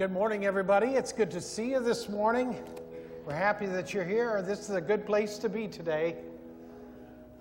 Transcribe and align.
Good 0.00 0.12
morning, 0.12 0.46
everybody. 0.46 0.92
It's 0.92 1.12
good 1.12 1.30
to 1.32 1.42
see 1.42 1.72
you 1.72 1.78
this 1.78 2.08
morning. 2.08 2.56
We're 3.26 3.34
happy 3.34 3.66
that 3.66 3.92
you're 3.92 4.02
here. 4.02 4.40
This 4.40 4.60
is 4.60 4.70
a 4.70 4.80
good 4.80 5.04
place 5.04 5.36
to 5.36 5.50
be 5.50 5.68
today. 5.68 6.16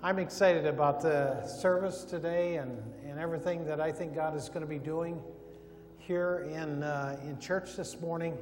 I'm 0.03 0.19
excited 0.19 0.65
about 0.65 0.99
the 0.99 1.47
service 1.47 2.03
today 2.03 2.57
and, 2.57 2.77
and 3.07 3.17
everything 3.17 3.63
that 3.63 3.79
I 3.79 3.93
think 3.93 4.13
God 4.13 4.35
is 4.35 4.49
going 4.49 4.59
to 4.59 4.67
be 4.67 4.77
doing 4.77 5.21
here 5.99 6.49
in, 6.53 6.83
uh, 6.83 7.17
in 7.23 7.39
church 7.39 7.77
this 7.77 8.01
morning. 8.01 8.37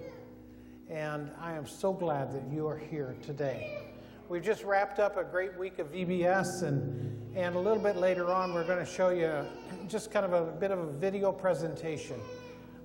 And 0.89 1.29
I 1.39 1.54
am 1.54 1.68
so 1.68 1.93
glad 1.93 2.31
that 2.31 2.52
you 2.52 2.65
are 2.68 2.79
here 2.79 3.15
today. 3.21 3.84
We've 4.29 4.43
just 4.43 4.63
wrapped 4.63 4.97
up 4.97 5.18
a 5.18 5.25
great 5.25 5.55
week 5.59 5.77
of 5.77 5.91
VBS, 5.91 6.63
and, 6.63 7.36
and 7.36 7.55
a 7.55 7.59
little 7.59 7.84
bit 7.84 7.97
later 7.97 8.34
on, 8.34 8.52
we're 8.52 8.65
going 8.65 8.84
to 8.84 8.91
show 8.91 9.09
you 9.09 9.45
just 9.88 10.09
kind 10.09 10.25
of 10.25 10.34
a 10.34 10.52
bit 10.54 10.71
of 10.71 10.79
a 10.79 10.91
video 10.91 11.31
presentation 11.31 12.20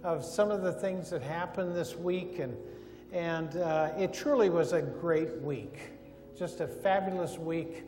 of 0.05 0.25
some 0.25 0.51
of 0.51 0.63
the 0.63 0.73
things 0.73 1.11
that 1.11 1.23
happened 1.23 1.77
this 1.77 1.97
week, 1.97 2.41
and, 2.41 2.57
and 3.13 3.57
uh, 3.57 3.91
it 3.97 4.13
truly 4.13 4.51
was 4.51 4.73
a 4.73 4.83
great 4.83 5.41
week, 5.41 5.79
just 6.37 6.61
a 6.61 6.67
fabulous 6.67 7.39
week. 7.39 7.85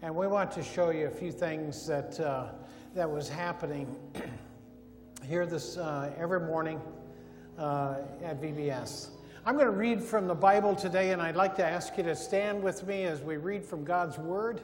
And 0.00 0.14
we 0.14 0.26
want 0.26 0.50
to 0.52 0.62
show 0.62 0.90
you 0.90 1.06
a 1.06 1.10
few 1.10 1.30
things 1.30 1.86
that, 1.86 2.18
uh, 2.20 2.52
that 2.94 3.10
was 3.10 3.28
happening 3.28 3.94
here 5.26 5.44
this 5.44 5.76
uh, 5.76 6.10
every 6.16 6.40
morning 6.40 6.80
uh, 7.58 7.96
at 8.22 8.40
VBS. 8.40 9.08
I'm 9.44 9.54
going 9.54 9.66
to 9.66 9.72
read 9.72 10.02
from 10.02 10.26
the 10.26 10.34
Bible 10.34 10.74
today, 10.74 11.10
and 11.10 11.20
I'd 11.20 11.36
like 11.36 11.54
to 11.56 11.64
ask 11.64 11.98
you 11.98 12.04
to 12.04 12.16
stand 12.16 12.62
with 12.62 12.86
me 12.86 13.04
as 13.04 13.20
we 13.20 13.36
read 13.36 13.64
from 13.64 13.84
God's 13.84 14.16
Word. 14.16 14.62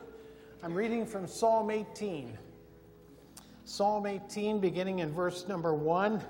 I'm 0.63 0.75
reading 0.75 1.05
from 1.05 1.27
Psalm 1.27 1.71
18. 1.71 2.39
Psalm 3.67 4.07
18, 4.07 4.61
beginning 4.61 5.01
in 5.01 5.13
verse 5.13 5.47
number 5.49 5.75
1 5.75 6.23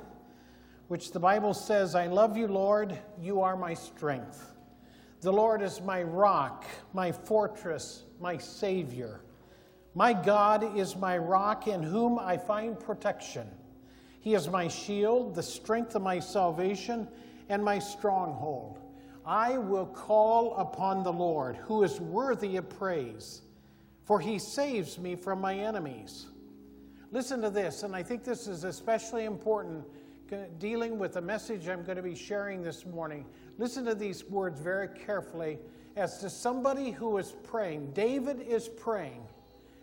which 0.95 1.11
the 1.11 1.19
Bible 1.19 1.53
says, 1.53 1.97
I 1.97 2.07
love 2.07 2.37
you, 2.37 2.47
Lord, 2.47 2.97
you 3.21 3.41
are 3.41 3.57
my 3.57 3.75
strength. 3.75 4.55
The 5.23 5.33
Lord 5.33 5.61
is 5.61 5.81
my 5.81 6.05
rock, 6.05 6.65
my 6.93 7.11
fortress, 7.11 8.05
my 8.21 8.39
Savior. 8.39 9.21
My 9.97 10.13
God 10.13 10.79
is 10.79 10.95
my 10.95 11.19
rock 11.19 11.67
in 11.67 11.83
whom 11.83 12.21
I 12.21 12.37
find 12.37 12.79
protection. 12.79 13.49
He 14.21 14.35
is 14.35 14.47
my 14.47 14.69
shield, 14.69 15.35
the 15.35 15.43
strength 15.43 15.97
of 15.97 16.03
my 16.03 16.21
salvation, 16.21 17.09
and 17.49 17.65
my 17.65 17.81
stronghold. 17.81 18.79
I 19.27 19.59
will 19.59 19.87
call 19.87 20.55
upon 20.59 21.03
the 21.03 21.13
Lord, 21.13 21.57
who 21.57 21.83
is 21.83 22.01
worthy 22.01 22.57
of 22.57 22.69
praise, 22.69 23.43
for 24.05 24.21
he 24.21 24.39
saves 24.39 24.97
me 24.97 25.17
from 25.17 25.41
my 25.41 25.57
enemies. 25.57 26.27
Listen 27.11 27.43
to 27.43 27.51
this, 27.51 27.83
and 27.83 27.97
I 27.97 28.05
think 28.05 28.23
this 28.23 28.47
is 28.47 28.63
especially 28.63 29.25
important 29.25 29.85
dealing 30.59 30.99
with 30.99 31.15
the 31.15 31.21
message 31.21 31.69
I'm 31.69 31.83
going 31.85 31.97
to 31.97 32.03
be 32.03 32.15
sharing 32.15 32.63
this 32.63 32.87
morning, 32.87 33.27
listen 33.59 33.85
to 33.87 33.95
these 33.95 34.25
words 34.25 34.61
very 34.61 34.89
carefully 34.89 35.59
as 35.97 36.19
to 36.19 36.31
somebody 36.31 36.91
who 36.91 37.19
is 37.19 37.35
praying. 37.45 37.93
David 37.93 38.41
is 38.41 38.69
praying, 38.69 39.23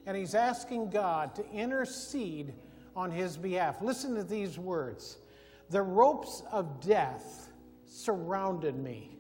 and 0.05 0.15
he's 0.15 0.35
asking 0.35 0.89
God 0.89 1.35
to 1.35 1.49
intercede 1.51 2.53
on 2.95 3.11
his 3.11 3.37
behalf. 3.37 3.81
Listen 3.81 4.15
to 4.15 4.23
these 4.23 4.57
words 4.57 5.17
The 5.69 5.81
ropes 5.81 6.43
of 6.51 6.81
death 6.81 7.49
surrounded 7.85 8.75
me, 8.77 9.17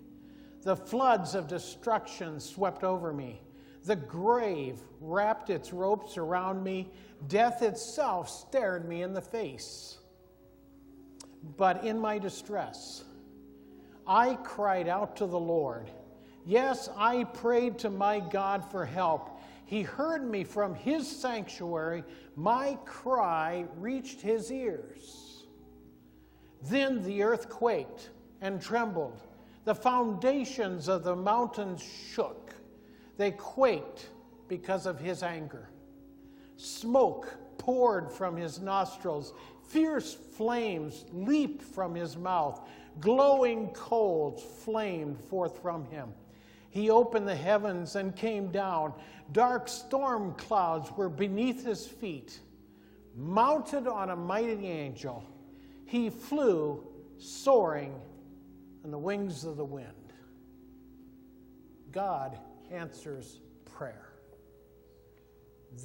the 0.63 0.75
floods 0.75 1.35
of 1.35 1.47
destruction 1.47 2.39
swept 2.39 2.83
over 2.83 3.13
me. 3.13 3.41
The 3.83 3.95
grave 3.95 4.79
wrapped 4.99 5.49
its 5.49 5.73
ropes 5.73 6.17
around 6.17 6.63
me. 6.63 6.91
Death 7.27 7.63
itself 7.63 8.29
stared 8.29 8.87
me 8.87 9.01
in 9.01 9.13
the 9.13 9.21
face. 9.21 9.97
But 11.57 11.83
in 11.83 11.99
my 11.99 12.19
distress, 12.19 13.03
I 14.05 14.35
cried 14.43 14.87
out 14.87 15.15
to 15.17 15.25
the 15.25 15.39
Lord. 15.39 15.89
Yes, 16.45 16.89
I 16.95 17.23
prayed 17.23 17.79
to 17.79 17.89
my 17.89 18.19
God 18.19 18.69
for 18.69 18.85
help. 18.85 19.39
He 19.65 19.83
heard 19.83 20.29
me 20.29 20.43
from 20.43 20.75
his 20.75 21.09
sanctuary. 21.09 22.03
My 22.35 22.77
cry 22.85 23.65
reached 23.77 24.21
his 24.21 24.51
ears. 24.51 25.45
Then 26.63 27.03
the 27.03 27.23
earth 27.23 27.49
quaked 27.49 28.09
and 28.41 28.61
trembled. 28.61 29.21
The 29.63 29.75
foundations 29.75 30.87
of 30.87 31.03
the 31.03 31.15
mountains 31.15 31.81
shook. 31.81 32.53
They 33.17 33.31
quaked 33.31 34.09
because 34.47 34.85
of 34.85 34.99
his 34.99 35.23
anger. 35.23 35.69
Smoke 36.57 37.33
poured 37.57 38.11
from 38.11 38.35
his 38.35 38.59
nostrils. 38.59 39.33
Fierce 39.71 40.13
flames 40.35 41.05
leaped 41.13 41.63
from 41.63 41.95
his 41.95 42.17
mouth. 42.17 42.67
Glowing 42.99 43.69
coals 43.69 44.43
flamed 44.65 45.17
forth 45.17 45.61
from 45.61 45.85
him. 45.85 46.09
He 46.69 46.89
opened 46.89 47.25
the 47.25 47.35
heavens 47.35 47.95
and 47.95 48.13
came 48.13 48.51
down. 48.51 48.93
Dark 49.31 49.69
storm 49.69 50.33
clouds 50.35 50.91
were 50.91 51.07
beneath 51.07 51.65
his 51.65 51.87
feet. 51.87 52.37
Mounted 53.15 53.87
on 53.87 54.09
a 54.09 54.15
mighty 54.15 54.67
angel, 54.67 55.23
he 55.85 56.09
flew, 56.09 56.85
soaring 57.17 57.93
on 58.83 58.91
the 58.91 58.97
wings 58.97 59.45
of 59.45 59.55
the 59.55 59.65
wind. 59.65 59.87
God 61.91 62.37
answers 62.71 63.39
prayer. 63.65 64.13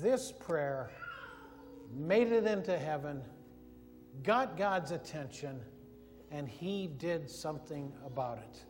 This 0.00 0.32
prayer 0.32 0.90
made 1.94 2.32
it 2.32 2.46
into 2.46 2.76
heaven 2.76 3.22
got 4.22 4.56
God's 4.56 4.90
attention, 4.90 5.60
and 6.30 6.48
he 6.48 6.88
did 6.98 7.30
something 7.30 7.92
about 8.04 8.38
it. 8.38 8.64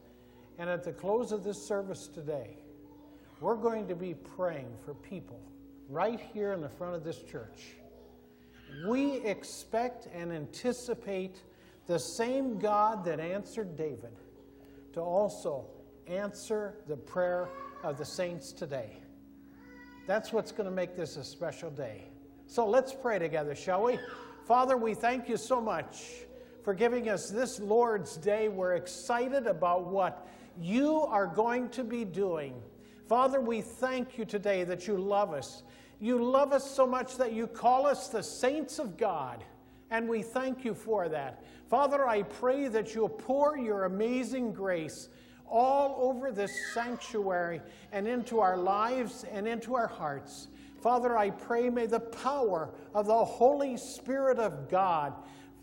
And 0.59 0.71
at 0.71 0.85
the 0.85 0.93
close 0.93 1.33
of 1.33 1.45
this 1.45 1.63
service 1.67 2.09
today, 2.09 2.57
we're 3.41 3.57
going 3.57 3.87
to 3.89 3.95
be 3.95 4.15
praying 4.15 4.73
for 4.85 4.95
people 4.95 5.41
right 5.89 6.21
here 6.33 6.53
in 6.53 6.61
the 6.61 6.69
front 6.69 6.95
of 6.95 7.05
this 7.05 7.23
church. 7.23 7.77
We 8.87 9.17
expect 9.17 10.09
and 10.15 10.33
anticipate 10.33 11.43
the 11.87 11.99
same 11.99 12.59
God 12.59 13.05
that 13.05 13.21
answered 13.21 13.77
David 13.77 14.17
to 14.95 15.01
also 15.01 15.67
answer 16.07 16.75
the 16.89 16.97
prayer 16.97 17.49
of 17.83 17.99
the 17.99 18.05
saints 18.05 18.53
today. 18.53 18.97
That's 20.07 20.33
what's 20.33 20.53
going 20.53 20.69
to 20.69 20.75
make 20.75 20.97
this 20.97 21.17
a 21.17 21.25
special 21.25 21.71
day. 21.71 22.05
So 22.47 22.67
let's 22.67 22.93
pray 22.93 23.19
together, 23.19 23.55
shall 23.55 23.85
we? 23.85 23.99
Father, 24.47 24.77
we 24.77 24.95
thank 24.95 25.29
you 25.29 25.37
so 25.37 25.61
much 25.61 26.05
for 26.63 26.73
giving 26.73 27.09
us 27.09 27.29
this 27.29 27.59
Lord's 27.59 28.17
Day. 28.17 28.47
We're 28.47 28.77
excited 28.77 29.49
about 29.49 29.89
what 29.89 30.29
you 30.61 31.01
are 31.01 31.27
going 31.27 31.69
to 31.71 31.83
be 31.83 32.05
doing. 32.05 32.55
Father, 33.09 33.41
we 33.41 33.61
thank 33.61 34.17
you 34.17 34.25
today 34.25 34.63
that 34.63 34.87
you 34.87 34.99
love 34.99 35.33
us. 35.33 35.65
You 36.01 36.23
love 36.23 36.53
us 36.53 36.71
so 36.71 36.87
much 36.87 37.17
that 37.17 37.33
you 37.33 37.49
call 37.49 37.87
us 37.87 38.07
the 38.07 38.23
saints 38.23 38.79
of 38.79 38.97
God, 38.97 39.43
and 39.91 40.09
we 40.09 40.23
thank 40.23 40.65
you 40.65 40.75
for 40.75 41.09
that. 41.09 41.43
Father, 41.69 42.07
I 42.07 42.23
pray 42.23 42.69
that 42.69 42.95
you'll 42.95 43.09
pour 43.09 43.59
your 43.59 43.87
amazing 43.87 44.53
grace 44.53 45.09
all 45.51 45.97
over 45.99 46.31
this 46.31 46.53
sanctuary 46.73 47.61
and 47.91 48.07
into 48.07 48.39
our 48.39 48.57
lives 48.57 49.25
and 49.33 49.49
into 49.49 49.75
our 49.75 49.89
hearts. 49.89 50.47
Father, 50.87 51.19
I 51.19 51.31
pray 51.31 51.69
may 51.69 51.87
the 51.87 51.99
power 51.99 52.71
of 52.95 53.07
the 53.07 53.25
Holy 53.25 53.77
Spirit 53.77 54.39
of 54.39 54.69
God 54.69 55.15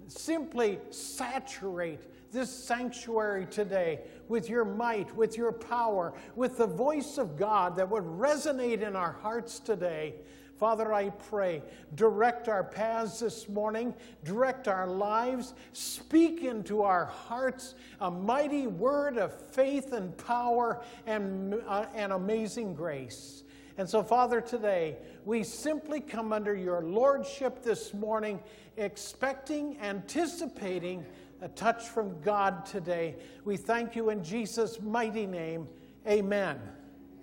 simply 0.09 0.79
saturate 0.89 2.01
this 2.33 2.51
sanctuary 2.51 3.45
today 3.45 4.01
with 4.27 4.49
your 4.49 4.65
might, 4.65 5.15
with 5.15 5.37
your 5.37 5.53
power, 5.53 6.13
with 6.35 6.57
the 6.57 6.67
voice 6.67 7.17
of 7.17 7.37
God 7.37 7.77
that 7.77 7.89
would 7.89 8.03
resonate 8.03 8.81
in 8.81 8.97
our 8.97 9.13
hearts 9.13 9.59
today. 9.59 10.15
Father, 10.57 10.91
I 10.91 11.11
pray, 11.11 11.63
direct 11.95 12.49
our 12.49 12.65
paths 12.65 13.21
this 13.21 13.47
morning, 13.47 13.93
direct 14.25 14.67
our 14.67 14.87
lives, 14.87 15.53
speak 15.71 16.43
into 16.43 16.81
our 16.81 17.05
hearts 17.05 17.75
a 18.01 18.11
mighty 18.11 18.67
word 18.67 19.17
of 19.17 19.33
faith 19.51 19.93
and 19.93 20.17
power 20.17 20.83
and, 21.07 21.55
uh, 21.65 21.85
and 21.95 22.11
amazing 22.11 22.75
grace. 22.75 23.42
And 23.77 23.89
so, 23.89 24.03
Father, 24.03 24.39
today 24.39 24.97
we 25.25 25.43
simply 25.43 25.99
come 25.99 26.31
under 26.31 26.55
your 26.55 26.81
lordship 26.81 27.63
this 27.63 27.93
morning, 27.93 28.39
expecting, 28.77 29.79
anticipating 29.81 31.05
a 31.41 31.47
touch 31.49 31.89
from 31.89 32.21
God 32.21 32.65
today. 32.65 33.15
We 33.45 33.57
thank 33.57 33.95
you 33.95 34.09
in 34.09 34.23
Jesus' 34.23 34.79
mighty 34.79 35.25
name. 35.25 35.67
Amen. 36.07 36.59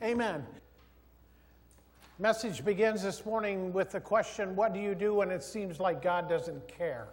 Amen. 0.02 0.44
Message 2.19 2.64
begins 2.64 3.02
this 3.02 3.25
morning 3.25 3.73
with 3.73 3.93
the 3.93 4.00
question 4.00 4.56
What 4.56 4.75
do 4.75 4.81
you 4.81 4.94
do 4.94 5.14
when 5.14 5.31
it 5.31 5.43
seems 5.43 5.79
like 5.79 6.02
God 6.02 6.29
doesn't 6.29 6.67
care? 6.69 7.08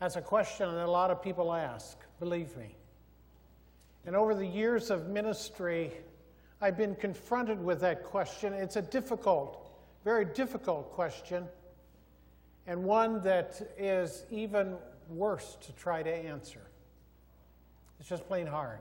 That's 0.00 0.16
a 0.16 0.22
question 0.22 0.74
that 0.74 0.84
a 0.84 0.90
lot 0.90 1.10
of 1.10 1.22
people 1.22 1.52
ask, 1.54 1.96
believe 2.18 2.54
me. 2.56 2.74
And 4.04 4.14
over 4.14 4.34
the 4.34 4.46
years 4.46 4.90
of 4.90 5.08
ministry, 5.08 5.92
I've 6.66 6.76
been 6.76 6.96
confronted 6.96 7.62
with 7.62 7.80
that 7.82 8.02
question. 8.02 8.52
It's 8.52 8.74
a 8.74 8.82
difficult, 8.82 9.70
very 10.02 10.24
difficult 10.24 10.90
question, 10.90 11.46
and 12.66 12.82
one 12.82 13.22
that 13.22 13.62
is 13.78 14.24
even 14.32 14.74
worse 15.08 15.56
to 15.60 15.72
try 15.74 16.02
to 16.02 16.10
answer. 16.10 16.62
It's 18.00 18.08
just 18.08 18.26
plain 18.26 18.48
hard. 18.48 18.80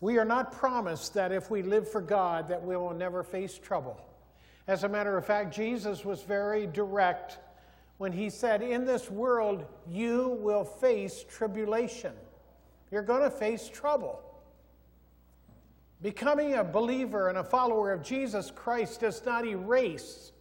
We 0.00 0.18
are 0.18 0.24
not 0.24 0.52
promised 0.52 1.14
that 1.14 1.32
if 1.32 1.50
we 1.50 1.62
live 1.62 1.90
for 1.90 2.00
God 2.00 2.46
that 2.46 2.64
we 2.64 2.76
will 2.76 2.94
never 2.94 3.24
face 3.24 3.58
trouble. 3.58 4.00
As 4.68 4.84
a 4.84 4.88
matter 4.88 5.18
of 5.18 5.26
fact, 5.26 5.52
Jesus 5.52 6.04
was 6.04 6.22
very 6.22 6.68
direct 6.68 7.38
when 7.98 8.12
he 8.12 8.30
said, 8.30 8.62
In 8.62 8.84
this 8.84 9.10
world 9.10 9.64
you 9.90 10.38
will 10.40 10.64
face 10.64 11.24
tribulation. 11.28 12.12
You're 12.92 13.02
going 13.02 13.22
to 13.22 13.32
face 13.32 13.68
trouble. 13.68 14.22
Becoming 16.02 16.54
a 16.54 16.64
believer 16.64 17.28
and 17.28 17.38
a 17.38 17.44
follower 17.44 17.92
of 17.92 18.02
Jesus 18.02 18.50
Christ 18.50 19.00
does 19.00 19.24
not 19.24 19.46
erase 19.46 20.32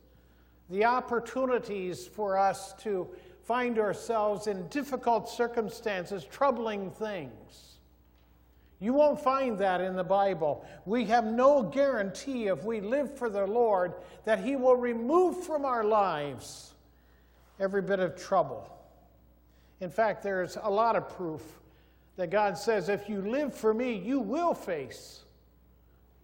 the 0.69 0.85
opportunities 0.85 2.05
for 2.05 2.37
us 2.37 2.73
to 2.81 3.07
find 3.43 3.79
ourselves 3.79 4.47
in 4.47 4.67
difficult 4.67 5.29
circumstances, 5.29 6.25
troubling 6.25 6.91
things. 6.91 7.77
You 8.79 8.93
won't 8.93 9.21
find 9.21 9.57
that 9.59 9.79
in 9.79 9.95
the 9.95 10.03
Bible. 10.03 10.65
We 10.85 11.05
have 11.05 11.25
no 11.25 11.63
guarantee 11.63 12.47
if 12.47 12.63
we 12.63 12.81
live 12.81 13.17
for 13.17 13.29
the 13.29 13.45
Lord 13.45 13.93
that 14.25 14.39
He 14.39 14.55
will 14.55 14.75
remove 14.75 15.45
from 15.45 15.63
our 15.63 15.83
lives 15.83 16.73
every 17.59 17.81
bit 17.81 17.99
of 17.99 18.17
trouble. 18.17 18.69
In 19.79 19.89
fact, 19.89 20.23
there's 20.23 20.57
a 20.61 20.69
lot 20.69 20.95
of 20.95 21.09
proof 21.09 21.41
that 22.17 22.29
God 22.29 22.57
says 22.57 22.89
if 22.89 23.07
you 23.07 23.21
live 23.21 23.53
for 23.53 23.73
me, 23.73 23.93
you 23.93 24.19
will 24.19 24.53
face 24.53 25.24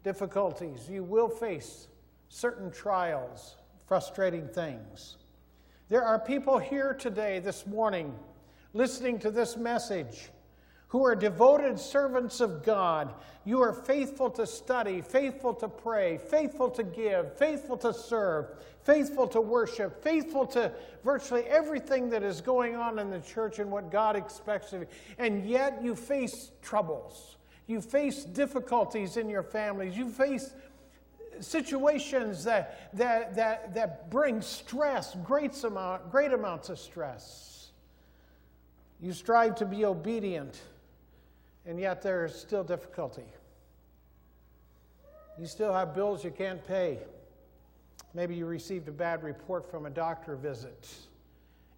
difficulties, 0.04 0.90
you 0.90 1.04
will 1.04 1.30
face 1.30 1.88
certain 2.30 2.72
trials, 2.72 3.56
frustrating 3.86 4.48
things. 4.48 5.18
There 5.90 6.04
are 6.04 6.20
people 6.20 6.58
here 6.58 6.94
today, 6.94 7.40
this 7.40 7.68
morning, 7.68 8.14
listening 8.74 9.20
to 9.20 9.32
this 9.32 9.58
message 9.58 10.30
who 10.92 11.06
are 11.06 11.16
devoted 11.16 11.80
servants 11.80 12.42
of 12.42 12.64
God. 12.64 13.14
You 13.46 13.62
are 13.62 13.72
faithful 13.72 14.30
to 14.32 14.46
study, 14.46 15.02
faithful 15.02 15.54
to 15.56 15.70
pray, 15.70 16.18
faithful 16.18 16.70
to 16.72 16.84
give, 16.84 17.38
faithful 17.38 17.78
to 17.78 17.94
serve, 17.94 18.48
faithful 18.84 19.28
to 19.30 19.40
worship, 19.40 20.04
faithful 20.04 20.46
to 20.48 20.72
virtually 21.04 21.44
everything 21.44 22.10
that 22.10 22.24
is 22.24 22.42
going 22.42 22.76
on 22.76 23.00
in 23.00 23.10
the 23.10 23.22
church 23.22 23.60
and 23.60 23.72
what 23.72 23.90
God 23.90 24.18
expects 24.18 24.74
of 24.74 24.82
you. 24.82 24.88
And 25.18 25.46
yet 25.46 25.82
you 25.82 25.96
face 25.96 26.52
troubles. 26.62 27.38
You 27.72 27.80
face 27.80 28.26
difficulties 28.26 29.16
in 29.16 29.30
your 29.30 29.44
families. 29.44 29.96
You 29.96 30.10
face 30.10 30.54
situations 31.40 32.44
that, 32.44 32.90
that, 32.98 33.34
that, 33.36 33.74
that 33.76 34.10
bring 34.10 34.42
stress, 34.42 35.16
great, 35.24 35.64
amount, 35.64 36.12
great 36.12 36.34
amounts 36.34 36.68
of 36.68 36.78
stress. 36.78 37.72
You 39.00 39.14
strive 39.14 39.56
to 39.56 39.66
be 39.66 39.86
obedient, 39.86 40.60
and 41.66 41.80
yet 41.80 42.02
there's 42.02 42.36
still 42.36 42.66
difficulty. 42.66 43.24
You 45.40 45.46
still 45.46 45.74
have 45.74 45.96
bills 45.96 46.26
you 46.26 46.32
can't 46.32 46.68
pay. 46.68 46.98
Maybe 48.14 48.36
you 48.36 48.48
received 48.48 48.90
a 48.90 48.92
bad 48.92 49.24
report 49.24 49.72
from 49.72 49.86
a 49.86 49.90
doctor 49.90 50.36
visit, 50.36 50.90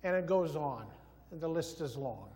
and 0.04 0.16
it 0.16 0.26
goes 0.26 0.56
on, 0.56 0.88
the 1.34 1.48
list 1.48 1.82
is 1.82 1.96
long. 1.96 2.33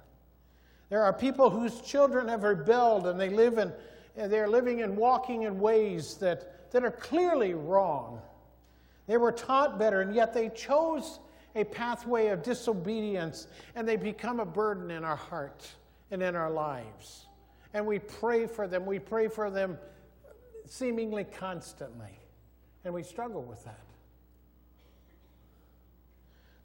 There 0.89 1.03
are 1.03 1.13
people 1.13 1.49
whose 1.49 1.81
children 1.81 2.27
have 2.27 2.43
rebelled 2.43 3.07
and 3.07 3.19
they 3.19 3.29
live 3.29 3.57
in, 3.57 3.73
they're 4.15 4.47
living 4.47 4.81
and 4.81 4.95
walking 4.95 5.43
in 5.43 5.59
ways 5.59 6.15
that 6.15 6.57
that 6.71 6.83
are 6.83 6.91
clearly 6.91 7.53
wrong. 7.53 8.21
They 9.07 9.17
were 9.17 9.31
taught 9.31 9.79
better, 9.79 10.01
and 10.01 10.13
yet 10.13 10.33
they 10.33 10.49
chose 10.49 11.19
a 11.55 11.63
pathway 11.63 12.27
of 12.27 12.43
disobedience, 12.43 13.47
and 13.75 13.87
they 13.87 13.95
become 13.95 14.39
a 14.39 14.45
burden 14.45 14.91
in 14.91 15.03
our 15.03 15.15
heart 15.15 15.67
and 16.11 16.21
in 16.21 16.35
our 16.35 16.51
lives. 16.51 17.25
And 17.73 17.85
we 17.85 17.99
pray 17.99 18.47
for 18.47 18.67
them. 18.67 18.85
We 18.85 18.99
pray 18.99 19.27
for 19.27 19.49
them 19.49 19.77
seemingly 20.65 21.23
constantly, 21.23 22.19
and 22.83 22.93
we 22.93 23.03
struggle 23.03 23.43
with 23.43 23.63
that. 23.65 23.86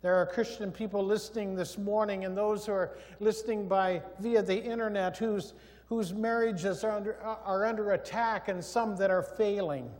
There 0.03 0.17
are 0.17 0.27
Christian 0.27 0.73
people 0.73 1.05
listening 1.05 1.55
this 1.55 1.79
morning, 1.79 2.25
and 2.25 2.37
those 2.37 2.67
who 2.67 2.73
are 2.73 2.99
listening 3.21 3.69
by 3.69 4.03
via 4.19 4.43
the 4.43 4.61
internet 4.61 5.17
whose 5.17 5.55
whose 5.93 6.15
marriages 6.15 6.85
are 6.85 6.93
under, 6.93 7.21
are 7.21 7.67
under 7.67 7.91
attack 7.91 8.49
and 8.49 8.65
some 8.65 8.97
that 8.97 9.11
are 9.11 9.23
failing. 9.23 9.91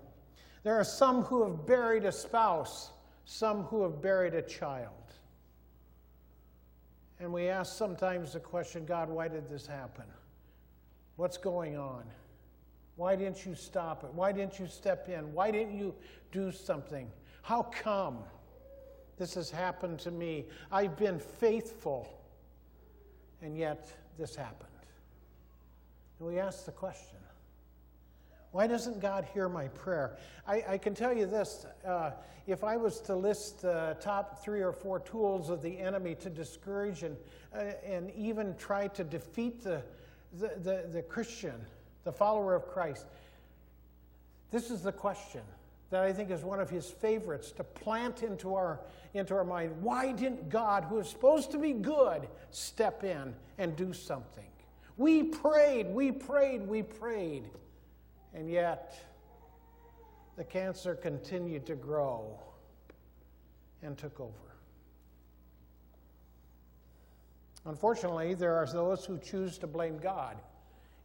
There 0.63 0.75
are 0.75 0.85
some 0.85 1.21
who 1.25 1.43
have 1.43 1.67
buried 1.67 2.07
a 2.07 2.13
spouse, 2.13 2.93
some 3.27 3.65
who 3.65 3.83
have 3.83 4.01
buried 4.01 4.33
a 4.33 4.41
child. 4.41 4.89
And 7.21 7.31
we 7.31 7.49
ask 7.49 7.77
sometimes 7.77 8.33
the 8.33 8.41
question 8.41 8.87
God, 8.87 9.11
why 9.11 9.29
did 9.29 9.51
this 9.51 9.67
happen? 9.67 10.07
What's 11.17 11.37
going 11.37 11.77
on? 11.77 12.05
Why 12.97 13.15
didn't 13.15 13.45
you 13.45 13.55
stop 13.55 14.03
it? 14.03 14.15
Why 14.15 14.33
didn't 14.33 14.59
you 14.59 14.67
step 14.67 15.11
in? 15.11 15.31
Why 15.35 15.51
didn't 15.51 15.77
you 15.77 15.95
do 16.31 16.51
something? 16.51 17.11
How 17.43 17.65
come 17.65 18.21
this 19.23 19.35
has 19.35 19.53
happened 19.53 20.01
to 20.01 20.11
me? 20.11 20.45
I've 20.73 20.97
been 20.97 21.21
faithful, 21.21 22.13
and 23.41 23.57
yet 23.57 23.87
this 24.19 24.35
happened. 24.35 24.69
And 26.19 26.27
we 26.27 26.41
ask 26.41 26.65
the 26.65 26.73
question 26.73 27.19
why 28.51 28.67
doesn't 28.67 29.01
God 29.01 29.25
hear 29.33 29.49
my 29.49 29.69
prayer? 29.69 30.17
I, 30.45 30.65
I 30.71 30.79
can 30.79 30.93
tell 30.93 31.17
you 31.17 31.27
this 31.27 31.67
uh, 31.87 32.11
if 32.49 32.65
I 32.65 32.77
was 32.77 33.01
to 33.03 33.15
list 33.15 33.63
the 33.63 33.97
top 34.01 34.43
three 34.43 34.61
or 34.61 34.73
four 34.73 34.99
tools 34.99 35.51
of 35.51 35.63
the 35.63 35.79
enemy 35.79 36.17
to 36.17 36.29
discourage 36.29 37.05
and, 37.05 37.17
uh, 37.55 37.61
and 37.87 38.11
even 38.17 38.57
try 38.57 38.89
to 38.89 39.05
defeat 39.05 39.63
the, 39.63 39.83
the, 40.41 40.49
the, 40.59 40.89
the 40.93 41.03
Christian, 41.03 41.65
the 42.03 42.13
follower 42.13 42.57
of 42.57 42.67
Christ, 42.67 43.07
this 44.51 44.69
is 44.69 44.83
the 44.83 44.93
question 44.93 45.43
that 45.93 46.05
I 46.05 46.13
think 46.15 46.31
is 46.31 46.43
one 46.43 46.59
of 46.59 46.71
his 46.71 46.91
favorites 46.91 47.53
to 47.53 47.65
plant 47.65 48.23
into 48.23 48.55
our, 48.55 48.81
into 49.13 49.35
our 49.35 49.45
mind. 49.45 49.73
Why 49.83 50.13
didn't 50.13 50.49
God, 50.49 50.85
who 50.85 50.99
is 50.99 51.07
supposed 51.07 51.51
to 51.51 51.59
be 51.59 51.75
good, 51.75 52.29
step 52.51 53.05
in 53.05 53.35
and 53.59 53.77
do 53.77 53.93
something? 53.93 54.47
We 54.97 55.23
prayed, 55.23 55.89
we 55.89 56.11
prayed, 56.11 56.67
we 56.67 56.83
prayed. 56.83 57.51
And 58.33 58.49
yet, 58.49 59.05
the 60.37 60.45
cancer 60.45 60.95
continued 60.95 61.67
to 61.67 61.75
grow 61.75 62.41
and 63.83 63.99
took 63.99 64.19
over. 64.19 64.33
Unfortunately, 67.67 68.33
there 68.33 68.55
are 68.55 68.67
those 68.67 69.05
who 69.05 69.19
choose 69.19 69.59
to 69.59 69.67
blame 69.67 69.99
God 69.99 70.39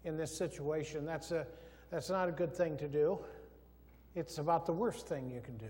in 0.05 0.15
this 0.15 0.35
situation. 0.35 1.05
That's, 1.05 1.31
a, 1.31 1.45
that's 1.91 2.09
not 2.09 2.29
a 2.29 2.31
good 2.31 2.53
thing 2.55 2.77
to 2.77 2.87
do. 2.87 3.19
It's 4.17 4.39
about 4.39 4.65
the 4.65 4.73
worst 4.73 5.07
thing 5.07 5.29
you 5.29 5.41
can 5.41 5.57
do. 5.57 5.69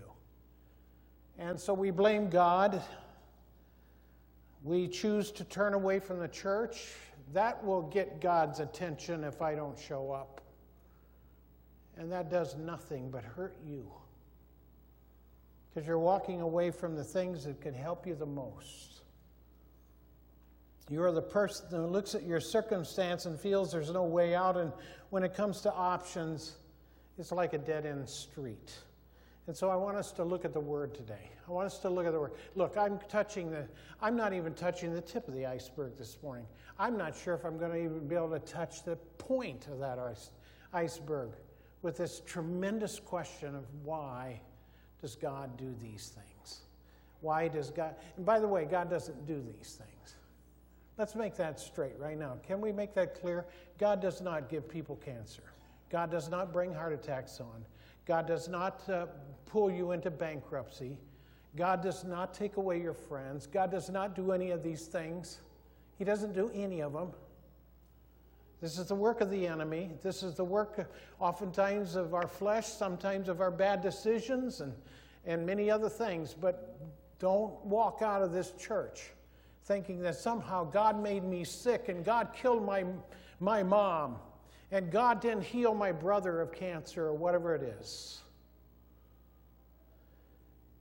And 1.38 1.60
so 1.60 1.74
we 1.74 1.90
blame 1.90 2.30
God. 2.30 2.82
We 4.64 4.88
choose 4.88 5.30
to 5.32 5.44
turn 5.44 5.74
away 5.74 5.98
from 5.98 6.18
the 6.18 6.28
church 6.28 6.94
that 7.34 7.62
will 7.62 7.82
get 7.82 8.22
God's 8.22 8.60
attention 8.60 9.22
if 9.22 9.42
I 9.42 9.54
don't 9.54 9.78
show 9.78 10.12
up. 10.12 10.40
And 11.98 12.10
that 12.10 12.30
does 12.30 12.56
nothing 12.56 13.10
but 13.10 13.22
hurt 13.22 13.54
you. 13.66 13.86
Because 15.68 15.86
you're 15.86 15.98
walking 15.98 16.40
away 16.40 16.70
from 16.70 16.96
the 16.96 17.04
things 17.04 17.44
that 17.44 17.60
can 17.60 17.74
help 17.74 18.06
you 18.06 18.14
the 18.14 18.24
most. 18.24 19.02
You're 20.88 21.12
the 21.12 21.20
person 21.20 21.66
who 21.70 21.86
looks 21.86 22.14
at 22.14 22.22
your 22.22 22.40
circumstance 22.40 23.26
and 23.26 23.38
feels 23.38 23.70
there's 23.70 23.90
no 23.90 24.04
way 24.04 24.34
out. 24.34 24.56
And 24.56 24.72
when 25.10 25.22
it 25.22 25.34
comes 25.34 25.60
to 25.62 25.74
options, 25.74 26.54
it's 27.18 27.32
like 27.32 27.52
a 27.52 27.58
dead 27.58 27.84
end 27.84 28.08
street. 28.08 28.72
And 29.46 29.56
so 29.56 29.70
I 29.70 29.76
want 29.76 29.96
us 29.96 30.12
to 30.12 30.24
look 30.24 30.44
at 30.44 30.52
the 30.52 30.60
word 30.60 30.94
today. 30.94 31.30
I 31.48 31.52
want 31.52 31.66
us 31.66 31.78
to 31.78 31.88
look 31.88 32.06
at 32.06 32.12
the 32.12 32.20
word. 32.20 32.32
Look, 32.54 32.76
I'm 32.76 32.98
touching 33.08 33.50
the, 33.50 33.66
I'm 34.02 34.14
not 34.14 34.34
even 34.34 34.52
touching 34.52 34.92
the 34.92 35.00
tip 35.00 35.26
of 35.26 35.34
the 35.34 35.46
iceberg 35.46 35.96
this 35.96 36.18
morning. 36.22 36.46
I'm 36.78 36.98
not 36.98 37.16
sure 37.16 37.34
if 37.34 37.44
I'm 37.44 37.58
going 37.58 37.72
to 37.72 37.78
even 37.78 38.06
be 38.06 38.14
able 38.14 38.30
to 38.30 38.40
touch 38.40 38.84
the 38.84 38.96
point 39.16 39.66
of 39.68 39.78
that 39.78 39.98
ice, 39.98 40.30
iceberg 40.72 41.30
with 41.80 41.96
this 41.96 42.20
tremendous 42.26 43.00
question 43.00 43.54
of 43.54 43.64
why 43.82 44.40
does 45.00 45.16
God 45.16 45.56
do 45.56 45.74
these 45.80 46.08
things? 46.14 46.60
Why 47.20 47.48
does 47.48 47.70
God, 47.70 47.94
and 48.16 48.26
by 48.26 48.38
the 48.38 48.48
way, 48.48 48.64
God 48.64 48.90
doesn't 48.90 49.26
do 49.26 49.42
these 49.42 49.72
things. 49.72 50.16
Let's 50.98 51.14
make 51.14 51.36
that 51.36 51.58
straight 51.58 51.98
right 51.98 52.18
now. 52.18 52.36
Can 52.46 52.60
we 52.60 52.70
make 52.70 52.92
that 52.94 53.20
clear? 53.20 53.46
God 53.78 54.02
does 54.02 54.20
not 54.20 54.48
give 54.48 54.68
people 54.68 54.96
cancer. 54.96 55.42
God 55.90 56.10
does 56.10 56.28
not 56.28 56.52
bring 56.52 56.72
heart 56.72 56.92
attacks 56.92 57.40
on. 57.40 57.64
God 58.06 58.26
does 58.26 58.48
not 58.48 58.88
uh, 58.88 59.06
pull 59.46 59.70
you 59.70 59.92
into 59.92 60.10
bankruptcy. 60.10 60.98
God 61.56 61.82
does 61.82 62.04
not 62.04 62.34
take 62.34 62.56
away 62.56 62.80
your 62.80 62.94
friends. 62.94 63.46
God 63.46 63.70
does 63.70 63.90
not 63.90 64.14
do 64.14 64.32
any 64.32 64.50
of 64.50 64.62
these 64.62 64.86
things. 64.86 65.40
He 65.96 66.04
doesn't 66.04 66.32
do 66.32 66.50
any 66.54 66.80
of 66.80 66.92
them. 66.92 67.10
This 68.60 68.78
is 68.78 68.86
the 68.86 68.94
work 68.94 69.20
of 69.20 69.30
the 69.30 69.46
enemy. 69.46 69.90
This 70.02 70.22
is 70.22 70.34
the 70.34 70.44
work, 70.44 70.90
oftentimes, 71.20 71.94
of 71.94 72.12
our 72.12 72.26
flesh, 72.26 72.66
sometimes 72.66 73.28
of 73.28 73.40
our 73.40 73.50
bad 73.50 73.82
decisions, 73.82 74.60
and, 74.60 74.72
and 75.24 75.46
many 75.46 75.70
other 75.70 75.88
things. 75.88 76.34
But 76.34 76.78
don't 77.18 77.54
walk 77.64 78.02
out 78.02 78.22
of 78.22 78.32
this 78.32 78.52
church 78.52 79.10
thinking 79.64 80.00
that 80.00 80.16
somehow 80.16 80.64
God 80.64 81.00
made 81.00 81.24
me 81.24 81.44
sick 81.44 81.88
and 81.88 82.04
God 82.04 82.30
killed 82.34 82.64
my, 82.64 82.84
my 83.38 83.62
mom 83.62 84.16
and 84.70 84.90
God 84.90 85.20
didn't 85.20 85.44
heal 85.44 85.74
my 85.74 85.92
brother 85.92 86.40
of 86.40 86.52
cancer 86.52 87.06
or 87.06 87.14
whatever 87.14 87.54
it 87.54 87.62
is. 87.80 88.20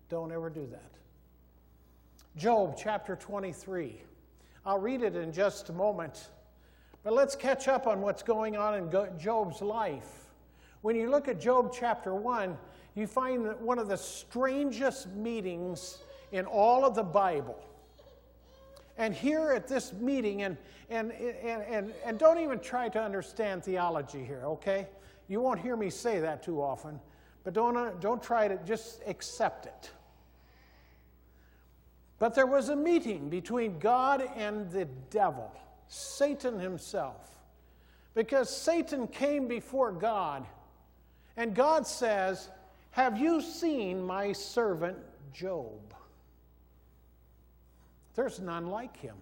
Don't 0.09 0.31
ever 0.31 0.49
do 0.49 0.67
that. 0.71 0.91
Job 2.35 2.77
chapter 2.77 3.15
23. 3.15 4.01
I'll 4.65 4.79
read 4.79 5.01
it 5.01 5.15
in 5.15 5.31
just 5.31 5.69
a 5.69 5.73
moment. 5.73 6.29
But 7.03 7.13
let's 7.13 7.35
catch 7.35 7.67
up 7.67 7.87
on 7.87 8.01
what's 8.01 8.23
going 8.23 8.57
on 8.57 8.75
in 8.75 9.17
Job's 9.17 9.61
life. 9.61 10.27
When 10.81 10.95
you 10.95 11.09
look 11.09 11.27
at 11.27 11.39
Job 11.39 11.73
chapter 11.73 12.13
1, 12.13 12.57
you 12.95 13.07
find 13.07 13.45
that 13.45 13.61
one 13.61 13.79
of 13.79 13.87
the 13.87 13.97
strangest 13.97 15.07
meetings 15.07 15.99
in 16.31 16.45
all 16.45 16.85
of 16.85 16.95
the 16.95 17.03
Bible. 17.03 17.57
And 18.97 19.13
here 19.13 19.51
at 19.51 19.67
this 19.67 19.93
meeting, 19.93 20.41
and, 20.41 20.57
and, 20.89 21.11
and, 21.11 21.61
and, 21.63 21.93
and 22.03 22.17
don't 22.17 22.39
even 22.39 22.59
try 22.59 22.89
to 22.89 23.01
understand 23.01 23.63
theology 23.63 24.23
here, 24.23 24.41
okay? 24.43 24.87
You 25.27 25.41
won't 25.41 25.59
hear 25.59 25.75
me 25.75 25.89
say 25.89 26.19
that 26.19 26.41
too 26.41 26.61
often, 26.61 26.99
but 27.43 27.53
don't, 27.53 27.77
uh, 27.77 27.91
don't 27.99 28.21
try 28.21 28.47
to 28.47 28.57
just 28.65 29.01
accept 29.05 29.67
it. 29.67 29.91
But 32.19 32.33
there 32.33 32.47
was 32.47 32.69
a 32.69 32.75
meeting 32.75 33.29
between 33.29 33.77
God 33.77 34.27
and 34.35 34.71
the 34.71 34.85
devil, 35.11 35.51
Satan 35.87 36.59
himself. 36.59 37.29
Because 38.15 38.49
Satan 38.49 39.07
came 39.07 39.47
before 39.47 39.91
God, 39.91 40.43
and 41.35 41.53
God 41.53 41.85
says, 41.85 42.49
Have 42.89 43.19
you 43.19 43.41
seen 43.41 44.01
my 44.03 44.31
servant 44.31 44.97
Job? 45.31 45.93
There's 48.17 48.39
none 48.39 48.65
like 48.65 48.97
him 48.97 49.15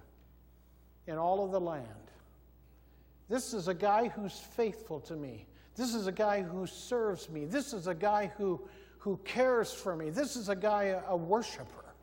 in 1.06 1.18
all 1.18 1.44
of 1.44 1.52
the 1.52 1.60
land. 1.60 1.86
This 3.28 3.54
is 3.54 3.68
a 3.68 3.74
guy 3.74 4.08
who's 4.08 4.40
faithful 4.40 5.02
to 5.02 5.18
me. 5.18 5.48
This 5.76 5.94
is 5.94 6.08
a 6.08 6.14
guy 6.14 6.42
who 6.42 6.66
serves 6.66 7.30
me. 7.30 7.44
This 7.44 7.74
is 7.74 7.88
a 7.88 7.94
guy 7.94 8.32
who, 8.38 8.62
who 9.00 9.20
cares 9.26 9.74
for 9.74 9.98
me. 9.98 10.12
This 10.12 10.38
is 10.38 10.48
a 10.48 10.56
guy, 10.56 10.86
a, 10.86 11.02
a 11.10 11.18
worshiper. 11.18 11.94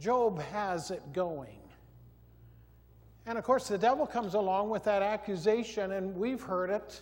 Job 0.00 0.42
has 0.42 0.90
it 0.90 1.12
going. 1.12 1.60
And 3.24 3.38
of 3.38 3.44
course, 3.44 3.68
the 3.68 3.78
devil 3.78 4.04
comes 4.04 4.34
along 4.34 4.68
with 4.68 4.82
that 4.82 5.00
accusation, 5.02 5.92
and 5.92 6.16
we've 6.16 6.42
heard 6.42 6.70
it. 6.70 7.00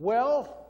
Well, 0.00 0.66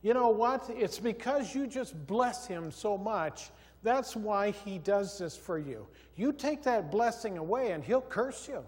you 0.00 0.14
know 0.14 0.30
what? 0.30 0.70
It's 0.70 0.98
because 0.98 1.54
you 1.54 1.66
just 1.66 2.06
bless 2.06 2.46
him 2.46 2.70
so 2.70 2.96
much. 2.96 3.50
That's 3.86 4.16
why 4.16 4.50
he 4.50 4.78
does 4.78 5.16
this 5.16 5.36
for 5.36 5.60
you. 5.60 5.86
You 6.16 6.32
take 6.32 6.64
that 6.64 6.90
blessing 6.90 7.38
away, 7.38 7.70
and 7.70 7.84
he'll 7.84 8.00
curse 8.00 8.48
you. 8.48 8.64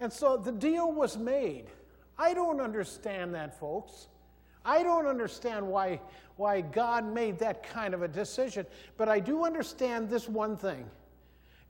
And 0.00 0.10
so 0.10 0.38
the 0.38 0.50
deal 0.50 0.90
was 0.90 1.18
made. 1.18 1.66
I 2.16 2.32
don't 2.32 2.62
understand 2.62 3.34
that, 3.34 3.60
folks. 3.60 4.08
I 4.64 4.82
don't 4.82 5.04
understand 5.04 5.66
why, 5.68 6.00
why 6.36 6.62
God 6.62 7.04
made 7.04 7.38
that 7.40 7.62
kind 7.62 7.92
of 7.92 8.00
a 8.00 8.08
decision, 8.08 8.64
but 8.96 9.10
I 9.10 9.20
do 9.20 9.44
understand 9.44 10.08
this 10.08 10.26
one 10.26 10.56
thing. 10.56 10.86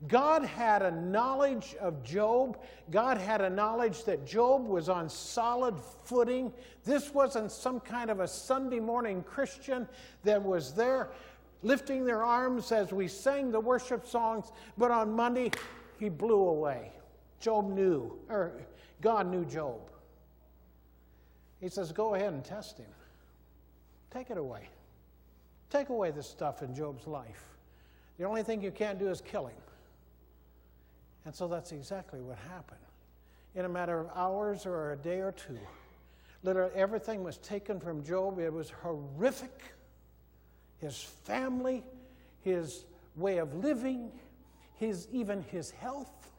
God 0.07 0.45
had 0.45 0.83
a 0.83 0.93
knowledge 0.93 1.75
of 1.81 2.05
Job. 2.05 2.57
God 2.91 3.19
had 3.19 3.41
a 3.41 3.51
knowledge 3.51 4.05
that 4.05 4.25
Job 4.25 4.65
was 4.65 4.89
on 4.89 5.11
solid 5.11 5.75
footing. 6.05 6.53
This 6.85 7.13
wasn't 7.13 7.51
some 7.53 7.81
kind 7.81 8.11
of 8.11 8.21
a 8.21 8.29
Sunday 8.29 8.81
morning 8.81 9.23
Christian 9.25 9.89
that 10.23 10.41
was 10.41 10.73
there 10.73 11.11
lifting 11.63 12.05
their 12.05 12.25
arms 12.25 12.73
as 12.73 12.93
we 12.93 13.09
sang 13.09 13.51
the 13.51 13.61
worship 13.61 14.07
songs, 14.07 14.53
but 14.79 14.91
on 14.91 15.13
Monday, 15.13 15.51
he 15.99 16.09
blew 16.09 16.49
away. 16.49 16.93
Job 17.41 17.71
knew, 17.71 18.19
or 18.29 18.53
God 19.01 19.27
knew 19.31 19.45
Job. 19.45 19.91
He 21.61 21.69
says, 21.69 21.93
Go 21.93 22.15
ahead 22.15 22.33
and 22.33 22.45
test 22.45 22.79
him. 22.79 22.91
Take 24.11 24.31
it 24.31 24.39
away. 24.39 24.69
Take 25.71 25.89
away 25.89 26.11
the 26.11 26.23
stuff 26.23 26.63
in 26.63 26.75
Job's 26.75 27.07
life. 27.07 27.45
The 28.19 28.25
only 28.25 28.43
thing 28.43 28.61
you 28.61 28.71
can't 28.71 28.99
do 28.99 29.09
is 29.09 29.21
kill 29.21 29.47
him. 29.47 29.57
And 31.25 31.35
so 31.35 31.47
that's 31.47 31.73
exactly 31.73 32.21
what 32.21 32.39
happened. 32.51 32.81
In 33.55 33.65
a 33.65 33.69
matter 33.69 33.99
of 33.99 34.09
hours 34.15 34.67
or 34.67 34.93
a 34.93 34.97
day 34.97 35.21
or 35.21 35.33
two, 35.33 35.59
literally 36.43 36.73
everything 36.75 37.23
was 37.23 37.39
taken 37.39 37.79
from 37.79 38.05
Job. 38.05 38.39
It 38.39 38.53
was 38.53 38.71
horrific. 38.83 39.75
His 40.81 41.01
family, 41.01 41.85
his 42.43 42.85
way 43.17 43.39
of 43.39 43.55
living, 43.55 44.11
his, 44.75 45.07
even 45.13 45.43
his 45.51 45.71
health. 45.71 46.31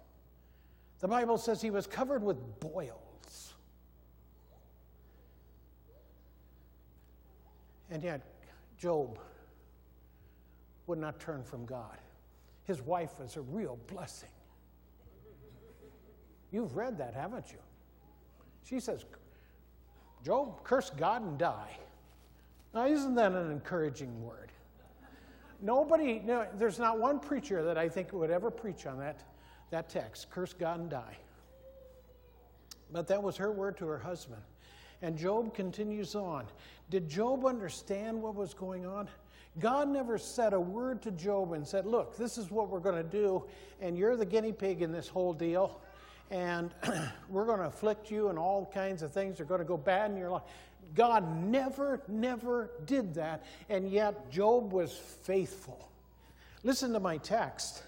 The 0.99 1.07
Bible 1.07 1.37
says 1.37 1.61
he 1.61 1.71
was 1.71 1.87
covered 1.87 2.23
with 2.23 2.37
boils. 2.59 3.53
And 7.89 8.03
yet, 8.03 8.21
Job 8.77 9.19
would 10.87 10.97
not 10.97 11.19
turn 11.19 11.43
from 11.43 11.65
God. 11.65 11.97
His 12.63 12.81
wife 12.81 13.19
was 13.19 13.35
a 13.35 13.41
real 13.41 13.77
blessing. 13.87 14.29
You've 16.51 16.75
read 16.75 16.97
that, 16.97 17.13
haven't 17.13 17.51
you? 17.51 17.57
She 18.65 18.79
says, 18.79 19.05
Job, 20.23 20.63
curse 20.63 20.89
God 20.89 21.21
and 21.21 21.37
die. 21.37 21.77
Now, 22.73 22.85
isn't 22.85 23.15
that 23.15 23.33
an 23.33 23.51
encouraging 23.51 24.21
word? 24.23 24.51
Nobody, 25.61 26.19
no, 26.25 26.47
there's 26.57 26.79
not 26.79 26.99
one 26.99 27.19
preacher 27.19 27.63
that 27.63 27.77
I 27.77 27.87
think 27.89 28.13
would 28.13 28.31
ever 28.31 28.49
preach 28.49 28.85
on 28.85 28.97
that, 28.99 29.23
that 29.69 29.89
text 29.89 30.29
curse 30.31 30.53
God 30.53 30.79
and 30.79 30.89
die. 30.89 31.17
But 32.91 33.07
that 33.07 33.21
was 33.21 33.37
her 33.37 33.51
word 33.51 33.77
to 33.77 33.87
her 33.87 33.99
husband. 33.99 34.41
And 35.01 35.17
Job 35.17 35.53
continues 35.53 36.15
on. 36.15 36.45
Did 36.89 37.09
Job 37.09 37.45
understand 37.45 38.21
what 38.21 38.35
was 38.35 38.53
going 38.53 38.85
on? 38.85 39.07
God 39.59 39.89
never 39.89 40.17
said 40.17 40.53
a 40.53 40.59
word 40.59 41.01
to 41.03 41.11
Job 41.11 41.53
and 41.53 41.67
said, 41.67 41.85
Look, 41.85 42.17
this 42.17 42.37
is 42.37 42.49
what 42.49 42.69
we're 42.69 42.79
going 42.79 42.95
to 42.95 43.09
do, 43.09 43.43
and 43.81 43.97
you're 43.97 44.15
the 44.15 44.25
guinea 44.25 44.53
pig 44.53 44.81
in 44.81 44.91
this 44.91 45.07
whole 45.07 45.33
deal, 45.33 45.81
and 46.29 46.73
we're 47.29 47.45
going 47.45 47.59
to 47.59 47.65
afflict 47.65 48.09
you, 48.09 48.29
and 48.29 48.39
all 48.39 48.71
kinds 48.73 49.01
of 49.01 49.11
things 49.11 49.41
are 49.41 49.45
going 49.45 49.59
to 49.59 49.65
go 49.65 49.77
bad 49.77 50.11
in 50.11 50.17
your 50.17 50.29
life. 50.29 50.43
God 50.95 51.43
never, 51.45 52.01
never 52.07 52.71
did 52.85 53.15
that, 53.15 53.45
and 53.69 53.89
yet 53.89 54.31
Job 54.31 54.73
was 54.73 54.91
faithful. 55.23 55.89
Listen 56.63 56.93
to 56.93 56.99
my 56.99 57.17
text. 57.17 57.83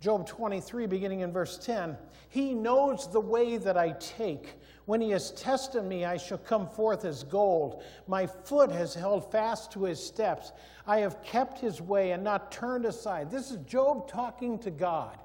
Job 0.00 0.26
23, 0.26 0.86
beginning 0.86 1.20
in 1.20 1.32
verse 1.32 1.58
10. 1.58 1.96
He 2.30 2.54
knows 2.54 3.10
the 3.10 3.20
way 3.20 3.56
that 3.56 3.76
I 3.76 3.92
take. 3.98 4.54
When 4.86 5.00
he 5.00 5.10
has 5.10 5.32
tested 5.32 5.84
me, 5.84 6.04
I 6.04 6.16
shall 6.16 6.38
come 6.38 6.68
forth 6.68 7.04
as 7.04 7.24
gold. 7.24 7.82
My 8.06 8.26
foot 8.26 8.70
has 8.70 8.94
held 8.94 9.30
fast 9.30 9.72
to 9.72 9.84
his 9.84 10.02
steps. 10.02 10.52
I 10.86 11.00
have 11.00 11.22
kept 11.22 11.58
his 11.58 11.82
way 11.82 12.12
and 12.12 12.22
not 12.22 12.52
turned 12.52 12.86
aside. 12.86 13.30
This 13.30 13.50
is 13.50 13.58
Job 13.66 14.08
talking 14.08 14.58
to 14.60 14.70
God, 14.70 15.18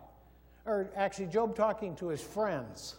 or 0.65 0.89
actually, 0.95 1.27
Job 1.27 1.55
talking 1.55 1.95
to 1.97 2.07
his 2.07 2.21
friends. 2.21 2.95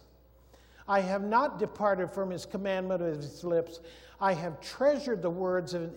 I 0.87 1.01
have 1.01 1.23
not 1.23 1.59
departed 1.59 2.11
from 2.11 2.29
his 2.29 2.45
commandment 2.45 3.01
of 3.01 3.15
his 3.15 3.43
lips. 3.43 3.79
I 4.19 4.33
have 4.33 4.61
treasured 4.61 5.21
the 5.21 5.29
words 5.29 5.73
of, 5.73 5.91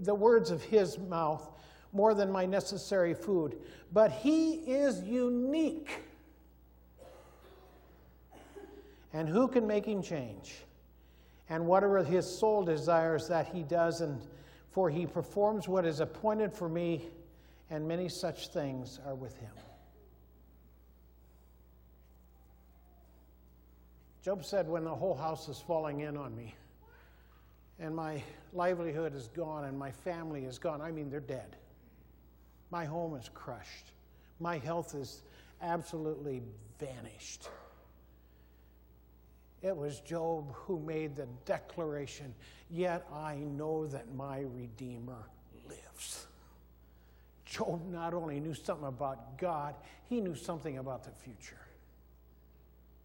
the 0.00 0.14
words 0.14 0.50
of 0.50 0.62
his 0.62 0.98
mouth 0.98 1.50
more 1.92 2.14
than 2.14 2.30
my 2.30 2.44
necessary 2.44 3.14
food. 3.14 3.56
But 3.92 4.10
he 4.10 4.54
is 4.54 5.02
unique 5.02 6.04
and 9.14 9.28
who 9.28 9.46
can 9.46 9.66
make 9.66 9.86
him 9.86 10.02
change? 10.02 10.56
And 11.48 11.66
whatever 11.66 12.02
his 12.02 12.26
soul 12.26 12.64
desires, 12.64 13.28
that 13.28 13.46
he 13.46 13.62
does, 13.62 14.00
and 14.00 14.20
for 14.72 14.90
he 14.90 15.06
performs 15.06 15.68
what 15.68 15.86
is 15.86 16.00
appointed 16.00 16.52
for 16.52 16.68
me, 16.68 17.04
and 17.70 17.86
many 17.86 18.08
such 18.08 18.48
things 18.48 18.98
are 19.06 19.14
with 19.14 19.38
him. 19.38 19.52
Job 24.24 24.42
said, 24.42 24.66
When 24.66 24.84
the 24.84 24.94
whole 24.94 25.14
house 25.14 25.50
is 25.50 25.58
falling 25.58 26.00
in 26.00 26.16
on 26.16 26.34
me, 26.34 26.54
and 27.78 27.94
my 27.94 28.22
livelihood 28.54 29.14
is 29.14 29.28
gone, 29.28 29.64
and 29.64 29.78
my 29.78 29.90
family 29.90 30.44
is 30.44 30.58
gone, 30.58 30.80
I 30.80 30.90
mean, 30.90 31.10
they're 31.10 31.20
dead. 31.20 31.56
My 32.70 32.86
home 32.86 33.14
is 33.16 33.28
crushed. 33.34 33.92
My 34.40 34.56
health 34.56 34.94
is 34.94 35.22
absolutely 35.60 36.42
vanished. 36.78 37.48
It 39.60 39.76
was 39.76 40.00
Job 40.00 40.52
who 40.54 40.80
made 40.80 41.16
the 41.16 41.28
declaration, 41.44 42.34
Yet 42.70 43.06
I 43.12 43.36
know 43.36 43.86
that 43.88 44.14
my 44.14 44.40
Redeemer 44.40 45.28
lives. 45.68 46.26
Job 47.44 47.86
not 47.90 48.14
only 48.14 48.40
knew 48.40 48.54
something 48.54 48.88
about 48.88 49.36
God, 49.36 49.74
he 50.08 50.22
knew 50.22 50.34
something 50.34 50.78
about 50.78 51.04
the 51.04 51.10
future. 51.10 51.63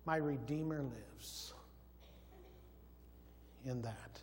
My 0.09 0.15
Redeemer 0.15 0.81
lives 0.81 1.53
in 3.63 3.79
that. 3.83 4.19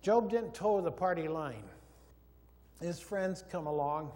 Job 0.00 0.30
didn't 0.30 0.54
toe 0.54 0.80
the 0.80 0.92
party 0.92 1.26
line. 1.26 1.64
His 2.80 3.00
friends 3.00 3.42
come 3.50 3.66
along 3.66 4.12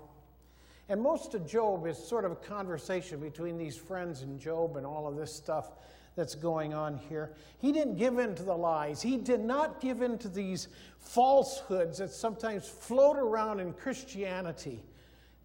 And 0.88 1.02
most 1.02 1.34
of 1.34 1.44
Job 1.44 1.86
is 1.88 1.98
sort 1.98 2.24
of 2.24 2.30
a 2.30 2.36
conversation 2.36 3.18
between 3.18 3.58
these 3.58 3.76
friends 3.76 4.22
and 4.22 4.38
Job 4.38 4.76
and 4.76 4.86
all 4.86 5.08
of 5.08 5.16
this 5.16 5.34
stuff 5.34 5.70
that's 6.14 6.36
going 6.36 6.72
on 6.72 6.98
here. 7.08 7.32
He 7.58 7.72
didn't 7.72 7.96
give 7.96 8.20
in 8.20 8.36
to 8.36 8.44
the 8.44 8.56
lies. 8.56 9.02
He 9.02 9.16
did 9.16 9.40
not 9.40 9.80
give 9.80 10.02
in 10.02 10.18
to 10.18 10.28
these 10.28 10.68
falsehoods 11.00 11.98
that 11.98 12.12
sometimes 12.12 12.68
float 12.68 13.16
around 13.16 13.58
in 13.58 13.72
Christianity. 13.72 14.84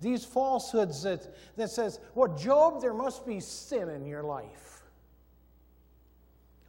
These 0.01 0.25
falsehoods 0.25 1.03
that, 1.03 1.34
that 1.55 1.70
says, 1.70 2.00
well, 2.15 2.36
Job, 2.36 2.81
there 2.81 2.93
must 2.93 3.25
be 3.25 3.39
sin 3.39 3.88
in 3.88 4.05
your 4.05 4.24
life. 4.24 4.81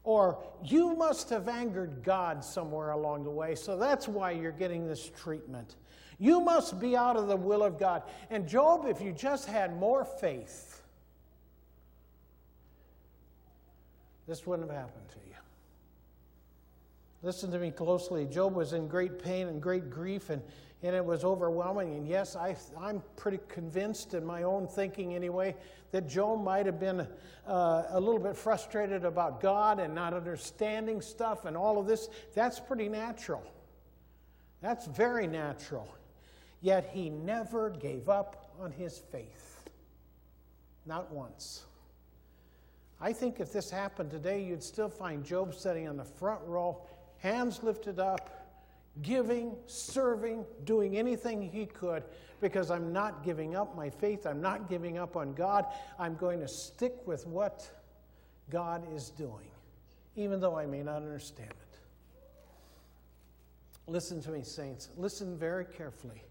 Or 0.05 0.39
you 0.63 0.95
must 0.95 1.31
have 1.31 1.49
angered 1.49 2.03
God 2.03 2.45
somewhere 2.45 2.91
along 2.91 3.25
the 3.25 3.31
way, 3.31 3.55
so 3.55 3.79
that's 3.79 4.07
why 4.07 4.33
you're 4.33 4.53
getting 4.53 4.87
this 4.87 5.11
treatment. 5.17 5.77
You 6.19 6.41
must 6.41 6.79
be 6.79 6.95
out 6.95 7.17
of 7.17 7.29
the 7.29 7.37
will 7.37 7.63
of 7.63 7.79
God. 7.79 8.03
And 8.29 8.47
Job, 8.47 8.85
if 8.87 9.01
you 9.01 9.13
just 9.13 9.47
had 9.47 9.77
more 9.77 10.05
faith, 10.05 10.83
this 14.29 14.47
wouldn't 14.47 14.69
have 14.71 14.79
happened 14.79 15.09
to 15.09 15.17
you. 15.29 15.37
Listen 17.23 17.51
to 17.53 17.59
me 17.59 17.71
closely. 17.71 18.27
Job 18.27 18.55
was 18.55 18.73
in 18.73 18.89
great 18.89 19.23
pain 19.23 19.49
and 19.49 19.63
great 19.63 19.89
grief, 19.89 20.29
and, 20.29 20.43
and 20.83 20.97
it 20.97 21.05
was 21.05 21.25
overwhelming. 21.25 21.95
And 21.95 22.09
yes, 22.09 22.35
I, 22.35 22.57
I'm 22.79 23.03
pretty 23.17 23.39
convinced, 23.49 24.15
in 24.15 24.25
my 24.25 24.43
own 24.43 24.67
thinking 24.67 25.15
anyway, 25.15 25.55
that 25.93 26.09
Job 26.09 26.43
might 26.43 26.67
have 26.67 26.81
been 26.81 27.07
uh, 27.47 27.85
a 27.91 28.01
little 28.01 28.21
bit 28.21 28.37
frustrated 28.37 29.05
about 29.05 29.41
God 29.41 29.79
and 29.79 29.95
not 29.95 30.13
understanding 30.15 31.01
stuff 31.01 31.45
and 31.45 31.57
all 31.57 31.79
of 31.79 31.87
this. 31.87 32.09
That's 32.35 32.59
pretty 32.59 32.89
natural. 32.89 33.43
That's 34.61 34.87
very 34.87 35.27
natural. 35.27 35.89
Yet 36.61 36.91
he 36.93 37.11
never 37.11 37.71
gave 37.71 38.09
up 38.09 38.55
on 38.61 38.73
his 38.73 38.99
faith. 38.99 39.69
Not 40.87 41.13
once. 41.13 41.63
I 43.01 43.13
think 43.13 43.41
if 43.41 43.53
this 43.53 43.71
happened 43.71 44.11
today, 44.11 44.43
you'd 44.43 44.63
still 44.63 44.89
find 44.89 45.25
Job 45.25 45.55
sitting 45.55 45.89
on 45.89 45.97
the 45.97 46.05
front 46.05 46.41
row, 46.45 46.83
hands 47.19 47.63
lifted 47.63 47.99
up, 47.99 48.42
giving, 49.01 49.57
serving, 49.67 50.45
doing 50.65 50.99
anything 50.99 51.41
he 51.41 51.65
could 51.65 52.03
because 52.41 52.71
I'm 52.71 52.93
not 52.93 53.25
giving 53.25 53.57
up 53.57 53.75
my 53.75 53.89
faith. 53.89 54.27
I'm 54.27 54.43
not 54.43 54.69
giving 54.69 54.99
up 54.99 55.17
on 55.17 55.33
God. 55.33 55.65
I'm 55.99 56.17
going 56.17 56.41
to 56.41 56.49
stick 56.49 56.95
with 57.07 57.27
what 57.27 57.69
God 58.51 58.85
is 58.95 59.09
doing, 59.11 59.51
even 60.17 60.41
though 60.41 60.59
I 60.59 60.67
may 60.67 60.83
not 60.83 60.97
understand 60.97 61.51
it. 61.51 61.79
Listen 63.87 64.21
to 64.23 64.31
me, 64.31 64.43
saints. 64.43 64.91
Listen 64.97 65.39
very 65.39 65.65
carefully. 65.65 66.23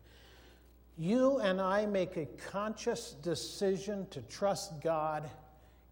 You 0.97 1.39
and 1.39 1.59
I 1.59 1.85
make 1.85 2.17
a 2.17 2.25
conscious 2.51 3.15
decision 3.23 4.05
to 4.11 4.21
trust 4.23 4.81
God 4.81 5.29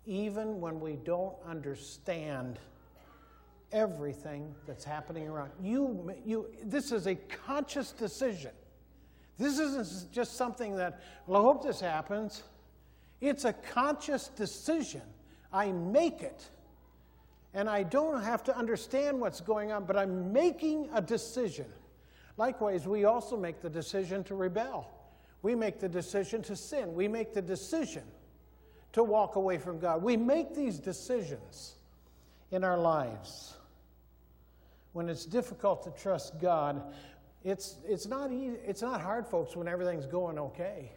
even 0.05 0.59
when 0.59 0.79
we 0.79 0.97
don't 0.97 1.35
understand 1.47 2.59
everything 3.71 4.53
that's 4.65 4.83
happening 4.83 5.27
around. 5.27 5.51
You, 5.61 6.13
you, 6.25 6.47
this 6.63 6.91
is 6.91 7.07
a 7.07 7.15
conscious 7.15 7.91
decision. 7.91 8.51
This 9.37 9.59
isn't 9.59 10.11
just 10.11 10.35
something 10.35 10.75
that, 10.75 11.01
well, 11.27 11.41
I 11.41 11.43
hope 11.43 11.63
this 11.63 11.79
happens. 11.79 12.43
It's 13.21 13.45
a 13.45 13.53
conscious 13.53 14.27
decision. 14.29 15.01
I 15.51 15.71
make 15.71 16.21
it. 16.21 16.49
And 17.53 17.69
I 17.69 17.83
don't 17.83 18.21
have 18.21 18.43
to 18.45 18.55
understand 18.55 19.19
what's 19.19 19.41
going 19.41 19.71
on, 19.71 19.85
but 19.85 19.97
I'm 19.97 20.31
making 20.31 20.89
a 20.93 21.01
decision. 21.01 21.65
Likewise, 22.37 22.87
we 22.87 23.05
also 23.05 23.35
make 23.35 23.61
the 23.61 23.69
decision 23.69 24.23
to 24.25 24.35
rebel. 24.35 24.89
We 25.41 25.55
make 25.55 25.79
the 25.79 25.89
decision 25.89 26.41
to 26.43 26.55
sin. 26.55 26.93
We 26.93 27.07
make 27.07 27.33
the 27.33 27.41
decision 27.41 28.03
to 28.93 29.03
walk 29.03 29.35
away 29.35 29.57
from 29.57 29.79
God. 29.79 30.03
We 30.03 30.17
make 30.17 30.53
these 30.53 30.79
decisions 30.79 31.75
in 32.51 32.63
our 32.63 32.77
lives. 32.77 33.55
When 34.93 35.09
it's 35.09 35.25
difficult 35.25 35.83
to 35.83 36.01
trust 36.01 36.39
God, 36.39 36.81
it's, 37.43 37.77
it's, 37.87 38.07
not 38.07 38.31
easy, 38.31 38.57
it's 38.65 38.81
not 38.81 39.01
hard, 39.01 39.27
folks, 39.27 39.55
when 39.55 39.67
everything's 39.67 40.05
going 40.05 40.37
okay. 40.37 40.91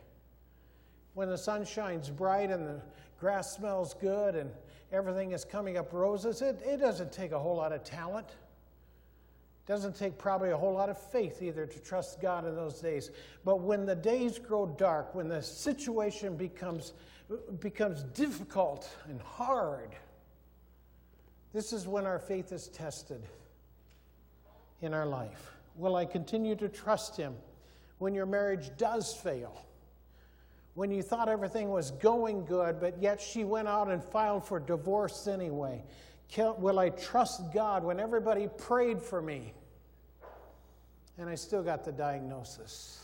When 1.14 1.28
the 1.28 1.38
sun 1.38 1.64
shines 1.64 2.10
bright 2.10 2.50
and 2.50 2.66
the 2.66 2.80
grass 3.20 3.54
smells 3.54 3.94
good 3.94 4.34
and 4.34 4.50
everything 4.90 5.32
is 5.32 5.44
coming 5.44 5.76
up 5.76 5.92
roses, 5.92 6.42
it, 6.42 6.60
it 6.64 6.78
doesn't 6.78 7.12
take 7.12 7.32
a 7.32 7.38
whole 7.38 7.56
lot 7.56 7.72
of 7.72 7.84
talent. 7.84 8.28
It 8.28 9.70
doesn't 9.70 9.94
take 9.94 10.18
probably 10.18 10.50
a 10.50 10.56
whole 10.56 10.72
lot 10.72 10.88
of 10.88 10.98
faith 10.98 11.42
either 11.42 11.66
to 11.66 11.78
trust 11.80 12.20
God 12.20 12.46
in 12.46 12.56
those 12.56 12.80
days. 12.80 13.10
But 13.44 13.60
when 13.60 13.86
the 13.86 13.94
days 13.94 14.38
grow 14.38 14.66
dark, 14.66 15.14
when 15.14 15.28
the 15.28 15.42
situation 15.42 16.36
becomes 16.36 16.94
becomes 17.60 18.02
difficult 18.02 18.90
and 19.08 19.20
hard, 19.22 19.94
this 21.54 21.72
is 21.72 21.86
when 21.86 22.04
our 22.04 22.18
faith 22.18 22.52
is 22.52 22.68
tested 22.68 23.22
in 24.82 24.92
our 24.92 25.06
life. 25.06 25.52
Will 25.76 25.96
I 25.96 26.04
continue 26.04 26.54
to 26.56 26.68
trust 26.68 27.16
Him 27.16 27.34
when 27.98 28.14
your 28.14 28.26
marriage 28.26 28.70
does 28.76 29.14
fail? 29.14 29.64
When 30.74 30.90
you 30.90 31.02
thought 31.02 31.28
everything 31.28 31.70
was 31.70 31.90
going 31.92 32.44
good, 32.44 32.80
but 32.80 33.00
yet 33.00 33.20
she 33.20 33.44
went 33.44 33.68
out 33.68 33.88
and 33.88 34.02
filed 34.02 34.44
for 34.44 34.58
divorce 34.58 35.26
anyway? 35.26 35.82
Will 36.36 36.78
I 36.78 36.90
trust 36.90 37.52
God 37.52 37.84
when 37.84 38.00
everybody 38.00 38.48
prayed 38.58 39.00
for 39.00 39.20
me 39.20 39.52
and 41.18 41.28
I 41.28 41.34
still 41.34 41.62
got 41.62 41.84
the 41.84 41.92
diagnosis? 41.92 43.00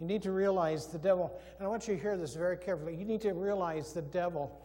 You 0.00 0.06
need 0.08 0.22
to 0.22 0.32
realize 0.32 0.86
the 0.86 0.98
devil, 0.98 1.38
and 1.58 1.66
I 1.66 1.70
want 1.70 1.86
you 1.86 1.94
to 1.94 2.00
hear 2.00 2.16
this 2.16 2.34
very 2.34 2.56
carefully. 2.56 2.96
You 2.96 3.04
need 3.04 3.20
to 3.20 3.34
realize 3.34 3.92
the 3.92 4.02
devil 4.02 4.60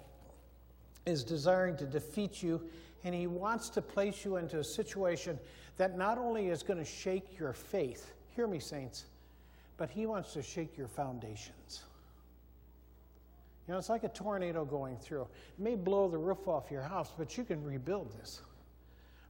is 1.06 1.24
desiring 1.24 1.78
to 1.78 1.86
defeat 1.86 2.42
you, 2.42 2.62
and 3.04 3.14
he 3.14 3.28
wants 3.28 3.70
to 3.70 3.82
place 3.82 4.26
you 4.26 4.38
into 4.38 4.60
a 4.60 4.64
situation 4.64 5.40
that 5.78 5.98
not 5.98 6.18
only 6.18 6.48
is 6.48 6.64
going 6.64 6.80
to 6.80 6.86
shake 6.86 7.40
your 7.40 7.54
faith, 7.54 8.14
hear 8.36 8.48
me, 8.48 8.60
saints, 8.60 9.06
but 9.78 9.90
he 9.90 10.06
wants 10.06 10.34
to 10.34 10.42
shake 10.42 10.78
your 10.78 10.88
foundations. 10.88 11.84
You 13.68 13.74
know, 13.74 13.78
it's 13.78 13.90
like 13.90 14.04
a 14.04 14.10
tornado 14.10 14.66
going 14.66 14.98
through. 14.98 15.24
It 15.24 15.60
may 15.60 15.76
blow 15.76 16.10
the 16.10 16.18
roof 16.18 16.48
off 16.48 16.72
your 16.72 16.82
house, 16.82 17.12
but 17.18 17.38
you 17.38 17.44
can 17.44 17.64
rebuild 17.64 18.14
this. 18.20 18.42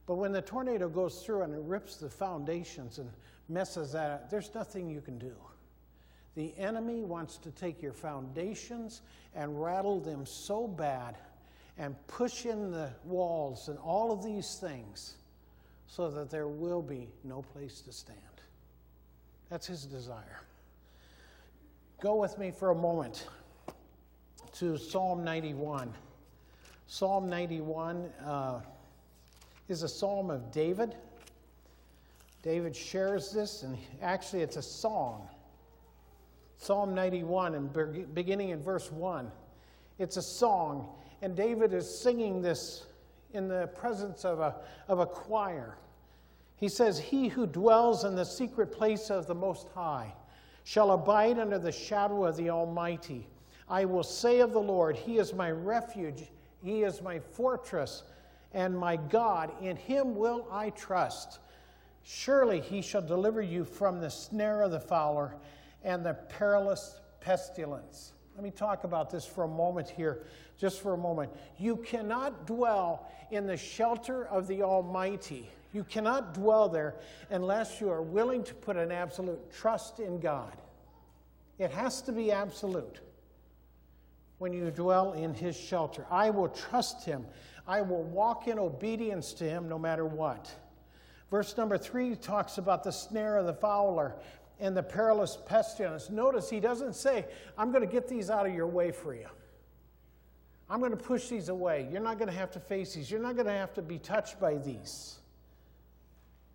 But 0.06 0.14
when 0.14 0.32
the 0.32 0.40
tornado 0.40 0.88
goes 0.88 1.22
through 1.22 1.42
and 1.42 1.52
it 1.52 1.60
rips 1.60 1.96
the 1.96 2.08
foundations 2.08 2.98
and 2.98 3.10
messes 3.48 3.92
that 3.92 4.10
up, 4.10 4.30
there's 4.30 4.54
nothing 4.54 4.88
you 4.88 5.00
can 5.00 5.18
do. 5.18 5.34
The 6.34 6.56
enemy 6.56 7.02
wants 7.02 7.36
to 7.38 7.50
take 7.50 7.82
your 7.82 7.92
foundations 7.92 9.02
and 9.34 9.60
rattle 9.60 10.00
them 10.00 10.24
so 10.24 10.68
bad 10.68 11.16
and 11.78 11.94
push 12.08 12.44
in 12.44 12.70
the 12.70 12.90
walls 13.04 13.68
and 13.68 13.78
all 13.78 14.10
of 14.12 14.22
these 14.22 14.56
things 14.56 15.14
so 15.86 16.10
that 16.10 16.30
there 16.30 16.48
will 16.48 16.82
be 16.82 17.08
no 17.24 17.40
place 17.40 17.80
to 17.80 17.92
stand. 17.92 18.18
That's 19.48 19.66
his 19.66 19.84
desire. 19.84 20.42
Go 22.00 22.16
with 22.16 22.38
me 22.38 22.50
for 22.50 22.70
a 22.70 22.74
moment 22.74 23.26
to 24.54 24.76
Psalm 24.76 25.24
91. 25.24 25.92
Psalm 26.86 27.28
91 27.28 28.10
uh, 28.24 28.60
is 29.68 29.82
a 29.82 29.88
psalm 29.88 30.30
of 30.30 30.50
David. 30.50 30.96
David 32.42 32.74
shares 32.74 33.30
this, 33.32 33.62
and 33.62 33.76
actually, 34.00 34.42
it's 34.42 34.56
a 34.56 34.62
song. 34.62 35.28
Psalm 36.56 36.94
91, 36.94 37.54
and 37.54 38.14
beginning 38.14 38.50
in 38.50 38.62
verse 38.62 38.90
1. 38.90 39.30
It's 39.98 40.16
a 40.16 40.22
song, 40.22 40.88
and 41.22 41.36
David 41.36 41.72
is 41.72 41.88
singing 41.88 42.40
this 42.40 42.86
in 43.32 43.48
the 43.48 43.68
presence 43.68 44.24
of 44.24 44.40
a, 44.40 44.56
of 44.88 45.00
a 45.00 45.06
choir. 45.06 45.76
He 46.56 46.68
says, 46.68 46.98
He 46.98 47.28
who 47.28 47.46
dwells 47.46 48.04
in 48.04 48.14
the 48.14 48.24
secret 48.24 48.72
place 48.72 49.10
of 49.10 49.26
the 49.26 49.34
Most 49.34 49.68
High 49.74 50.14
shall 50.64 50.92
abide 50.92 51.38
under 51.38 51.58
the 51.58 51.72
shadow 51.72 52.24
of 52.24 52.36
the 52.36 52.50
Almighty. 52.50 53.26
I 53.68 53.84
will 53.84 54.02
say 54.02 54.40
of 54.40 54.52
the 54.52 54.60
Lord, 54.60 54.96
He 54.96 55.18
is 55.18 55.34
my 55.34 55.50
refuge, 55.50 56.30
He 56.62 56.82
is 56.82 57.02
my 57.02 57.18
fortress, 57.18 58.04
and 58.52 58.76
my 58.76 58.96
God. 58.96 59.52
In 59.60 59.76
Him 59.76 60.16
will 60.16 60.46
I 60.50 60.70
trust. 60.70 61.38
Surely 62.02 62.60
He 62.60 62.80
shall 62.80 63.02
deliver 63.02 63.42
you 63.42 63.64
from 63.64 64.00
the 64.00 64.10
snare 64.10 64.62
of 64.62 64.70
the 64.70 64.80
fowler 64.80 65.36
and 65.84 66.04
the 66.04 66.14
perilous 66.14 67.00
pestilence. 67.20 68.12
Let 68.38 68.44
me 68.44 68.50
talk 68.52 68.84
about 68.84 69.10
this 69.10 69.26
for 69.26 69.42
a 69.42 69.48
moment 69.48 69.88
here, 69.88 70.20
just 70.60 70.80
for 70.80 70.94
a 70.94 70.96
moment. 70.96 71.32
You 71.58 71.74
cannot 71.74 72.46
dwell 72.46 73.10
in 73.32 73.48
the 73.48 73.56
shelter 73.56 74.26
of 74.26 74.46
the 74.46 74.62
Almighty. 74.62 75.50
You 75.72 75.82
cannot 75.82 76.34
dwell 76.34 76.68
there 76.68 76.94
unless 77.30 77.80
you 77.80 77.90
are 77.90 78.00
willing 78.00 78.44
to 78.44 78.54
put 78.54 78.76
an 78.76 78.92
absolute 78.92 79.52
trust 79.52 79.98
in 79.98 80.20
God. 80.20 80.56
It 81.58 81.72
has 81.72 82.00
to 82.02 82.12
be 82.12 82.30
absolute 82.30 83.00
when 84.38 84.52
you 84.52 84.70
dwell 84.70 85.14
in 85.14 85.34
His 85.34 85.56
shelter. 85.56 86.06
I 86.08 86.30
will 86.30 86.48
trust 86.48 87.04
Him. 87.04 87.26
I 87.66 87.80
will 87.80 88.04
walk 88.04 88.46
in 88.46 88.60
obedience 88.60 89.32
to 89.32 89.50
Him 89.50 89.68
no 89.68 89.80
matter 89.80 90.04
what. 90.06 90.48
Verse 91.28 91.56
number 91.56 91.76
three 91.76 92.14
talks 92.14 92.56
about 92.56 92.84
the 92.84 92.92
snare 92.92 93.36
of 93.36 93.46
the 93.46 93.54
fowler 93.54 94.14
and 94.60 94.76
the 94.76 94.82
perilous 94.82 95.38
pestilence. 95.46 96.10
Notice 96.10 96.50
he 96.50 96.60
doesn't 96.60 96.94
say, 96.94 97.24
I'm 97.56 97.70
going 97.70 97.86
to 97.86 97.92
get 97.92 98.08
these 98.08 98.30
out 98.30 98.46
of 98.46 98.54
your 98.54 98.66
way 98.66 98.90
for 98.90 99.14
you. 99.14 99.28
I'm 100.70 100.80
going 100.80 100.90
to 100.90 100.96
push 100.96 101.28
these 101.28 101.48
away. 101.48 101.88
You're 101.90 102.02
not 102.02 102.18
going 102.18 102.30
to 102.30 102.36
have 102.36 102.50
to 102.52 102.60
face 102.60 102.94
these. 102.94 103.10
You're 103.10 103.22
not 103.22 103.34
going 103.34 103.46
to 103.46 103.52
have 103.52 103.72
to 103.74 103.82
be 103.82 103.98
touched 103.98 104.38
by 104.38 104.56
these. 104.56 105.18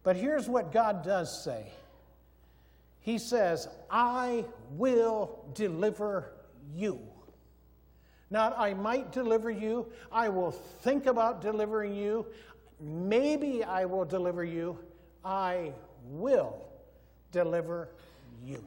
But 0.04 0.16
here's 0.16 0.48
what 0.48 0.72
God 0.72 1.04
does 1.04 1.44
say 1.44 1.72
He 3.00 3.18
says, 3.18 3.68
I 3.90 4.46
will 4.72 5.46
deliver 5.54 6.32
you. 6.76 7.00
Not, 8.30 8.56
I 8.58 8.74
might 8.74 9.12
deliver 9.12 9.50
you. 9.50 9.88
I 10.12 10.30
will 10.30 10.52
think 10.52 11.06
about 11.06 11.42
delivering 11.42 11.96
you. 11.96 12.26
Maybe 12.80 13.64
I 13.64 13.86
will 13.86 14.06
deliver 14.06 14.44
you. 14.44 14.78
I 15.24 15.74
will 16.06 16.73
deliver 17.34 17.90
you. 18.46 18.64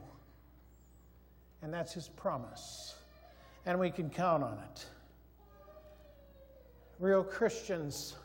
And 1.63 1.73
that's 1.73 1.95
his 1.95 2.09
promise. 2.09 2.95
And 3.65 3.79
we 3.81 3.91
can 3.91 4.11
count 4.11 4.43
on 4.43 4.59
it. 4.59 4.87
Real 6.99 7.25
Christians 7.25 8.17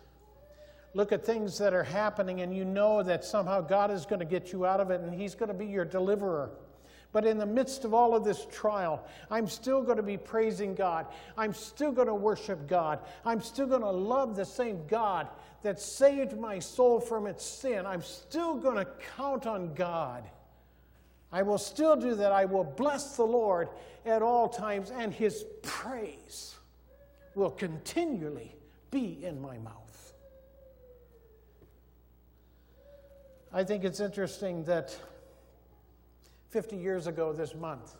look 0.93 1.13
at 1.13 1.25
things 1.25 1.57
that 1.57 1.73
are 1.73 1.83
happening 1.83 2.41
and 2.41 2.55
you 2.55 2.65
know 2.65 3.01
that 3.03 3.23
somehow 3.23 3.61
God 3.61 3.91
is 3.91 4.05
going 4.05 4.19
to 4.19 4.25
get 4.25 4.51
you 4.51 4.65
out 4.65 4.81
of 4.81 4.91
it 4.91 4.99
and 5.01 5.13
he's 5.13 5.35
going 5.35 5.47
to 5.47 5.53
be 5.55 5.65
your 5.65 5.85
deliverer. 5.85 6.51
But 7.13 7.25
in 7.25 7.37
the 7.37 7.45
midst 7.45 7.83
of 7.83 7.93
all 7.93 8.15
of 8.15 8.23
this 8.23 8.47
trial, 8.51 9.05
I'm 9.29 9.47
still 9.47 9.81
going 9.81 9.97
to 9.97 10.03
be 10.03 10.17
praising 10.17 10.75
God. 10.75 11.07
I'm 11.37 11.53
still 11.53 11.91
going 11.91 12.07
to 12.07 12.15
worship 12.15 12.67
God. 12.67 12.99
I'm 13.25 13.41
still 13.41 13.67
going 13.67 13.81
to 13.81 13.91
love 13.91 14.35
the 14.35 14.45
same 14.45 14.87
God 14.87 15.27
that 15.61 15.79
saved 15.79 16.37
my 16.37 16.59
soul 16.59 16.99
from 16.99 17.27
its 17.27 17.45
sin. 17.45 17.85
I'm 17.85 18.01
still 18.01 18.55
going 18.55 18.77
to 18.77 18.87
count 19.17 19.45
on 19.45 19.73
God. 19.73 20.23
I 21.33 21.43
will 21.43 21.57
still 21.57 21.95
do 21.95 22.15
that. 22.15 22.31
I 22.31 22.45
will 22.45 22.63
bless 22.63 23.15
the 23.17 23.23
Lord 23.23 23.69
at 24.05 24.21
all 24.21 24.49
times, 24.49 24.91
and 24.91 25.13
his 25.13 25.45
praise 25.61 26.55
will 27.35 27.51
continually 27.51 28.55
be 28.89 29.19
in 29.23 29.41
my 29.41 29.57
mouth. 29.59 30.13
I 33.53 33.63
think 33.63 33.83
it's 33.83 33.99
interesting 33.99 34.63
that 34.65 34.97
50 36.51 36.77
years 36.77 37.07
ago 37.07 37.33
this 37.33 37.55
month, 37.55 37.95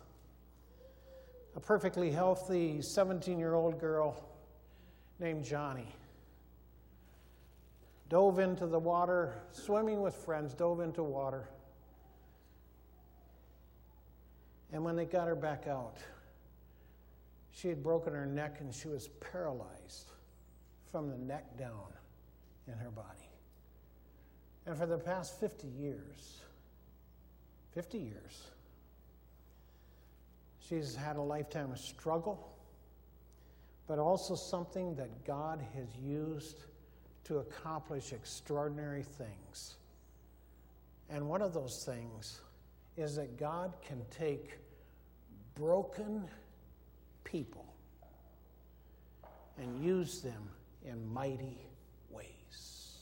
a 1.56 1.60
perfectly 1.60 2.10
healthy 2.10 2.80
17 2.80 3.38
year 3.38 3.54
old 3.54 3.80
girl 3.80 4.28
named 5.18 5.44
Joni 5.44 5.86
dove 8.12 8.38
into 8.38 8.66
the 8.66 8.78
water, 8.78 9.32
swimming 9.52 10.02
with 10.02 10.14
friends, 10.14 10.52
dove 10.52 10.80
into 10.80 11.02
water. 11.02 11.48
And 14.70 14.84
when 14.84 14.96
they 14.96 15.06
got 15.06 15.28
her 15.28 15.34
back 15.34 15.66
out, 15.66 15.96
she 17.52 17.68
had 17.68 17.82
broken 17.82 18.12
her 18.12 18.26
neck 18.26 18.58
and 18.60 18.74
she 18.74 18.88
was 18.88 19.08
paralyzed 19.32 20.10
from 20.90 21.08
the 21.08 21.16
neck 21.16 21.56
down 21.56 21.90
in 22.68 22.74
her 22.74 22.90
body. 22.90 23.30
And 24.66 24.76
for 24.76 24.84
the 24.84 24.98
past 24.98 25.40
50 25.40 25.66
years, 25.68 26.41
50 27.74 27.98
years, 27.98 28.42
she's 30.68 30.94
had 30.94 31.16
a 31.16 31.22
lifetime 31.22 31.70
of 31.72 31.78
struggle, 31.78 32.52
but 33.86 33.98
also 33.98 34.34
something 34.34 34.94
that 34.96 35.24
God 35.24 35.64
has 35.74 35.88
used 36.02 36.58
to 37.24 37.38
accomplish 37.38 38.12
extraordinary 38.12 39.02
things. 39.02 39.76
And 41.08 41.28
one 41.28 41.42
of 41.42 41.52
those 41.52 41.84
things 41.84 42.40
is 42.96 43.16
that 43.16 43.38
God 43.38 43.72
can 43.86 44.02
take 44.10 44.58
broken 45.54 46.24
people 47.24 47.64
and 49.58 49.84
use 49.84 50.20
them 50.20 50.48
in 50.84 51.12
mighty 51.12 51.58
ways. 52.10 52.96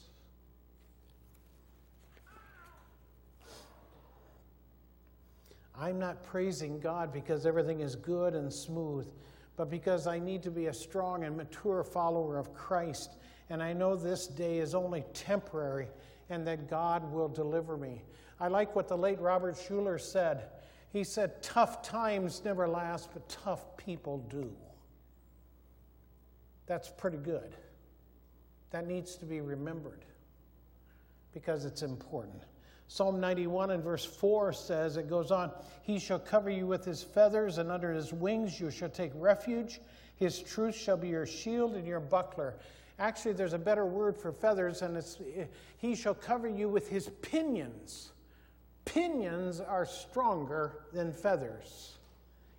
I'm 5.81 5.99
not 5.99 6.23
praising 6.23 6.79
God 6.79 7.11
because 7.11 7.47
everything 7.47 7.81
is 7.81 7.97
good 7.97 8.35
and 8.35 8.53
smooth, 8.53 9.11
but 9.57 9.71
because 9.71 10.07
I 10.07 10.19
need 10.19 10.43
to 10.43 10.51
be 10.51 10.67
a 10.67 10.75
strong 10.75 11.25
and 11.25 11.35
mature 11.35 11.83
follower 11.83 12.37
of 12.37 12.53
Christ. 12.53 13.17
And 13.49 13.63
I 13.63 13.73
know 13.73 13.97
this 13.97 14.27
day 14.27 14.59
is 14.59 14.75
only 14.75 15.05
temporary 15.15 15.89
and 16.29 16.47
that 16.47 16.69
God 16.69 17.11
will 17.11 17.29
deliver 17.29 17.79
me. 17.79 18.03
I 18.39 18.49
like 18.49 18.77
what 18.77 18.89
the 18.89 18.97
late 18.97 19.21
Robert 19.21 19.55
Schuller 19.55 19.99
said. 19.99 20.45
He 20.93 21.03
said, 21.03 21.43
Tough 21.43 21.83
times 21.83 22.43
never 22.45 22.69
last, 22.69 23.09
but 23.15 23.27
tough 23.29 23.77
people 23.79 24.19
do. 24.29 24.53
That's 26.67 26.91
pretty 26.91 27.17
good. 27.17 27.57
That 28.71 28.87
needs 28.87 29.17
to 29.17 29.25
be 29.25 29.41
remembered 29.41 30.05
because 31.33 31.65
it's 31.65 31.83
important. 31.83 32.43
Psalm 32.91 33.21
91 33.21 33.71
and 33.71 33.85
verse 33.85 34.05
4 34.05 34.53
says, 34.53 34.97
it 34.97 35.09
goes 35.09 35.31
on, 35.31 35.53
He 35.83 36.01
shall 36.01 36.19
cover 36.19 36.51
you 36.51 36.67
with 36.67 36.85
his 36.85 37.05
feathers, 37.05 37.59
and 37.59 37.71
under 37.71 37.93
his 37.93 38.13
wings 38.13 38.59
you 38.59 38.69
shall 38.69 38.89
take 38.89 39.13
refuge. 39.15 39.81
His 40.17 40.41
truth 40.41 40.75
shall 40.75 40.97
be 40.97 41.07
your 41.07 41.25
shield 41.25 41.77
and 41.77 41.87
your 41.87 42.01
buckler. 42.01 42.57
Actually, 42.99 43.35
there's 43.35 43.53
a 43.53 43.59
better 43.59 43.87
word 43.87 44.17
for 44.17 44.33
feathers, 44.33 44.83
and 44.83 44.97
it's 44.97 45.19
He 45.79 45.95
shall 45.95 46.15
cover 46.15 46.49
you 46.49 46.69
with 46.69 46.89
his 46.89 47.11
pinions. 47.23 48.11
Pinions 48.87 49.61
are 49.61 49.87
stronger 49.87 50.81
than 50.93 51.13
feathers. 51.13 51.99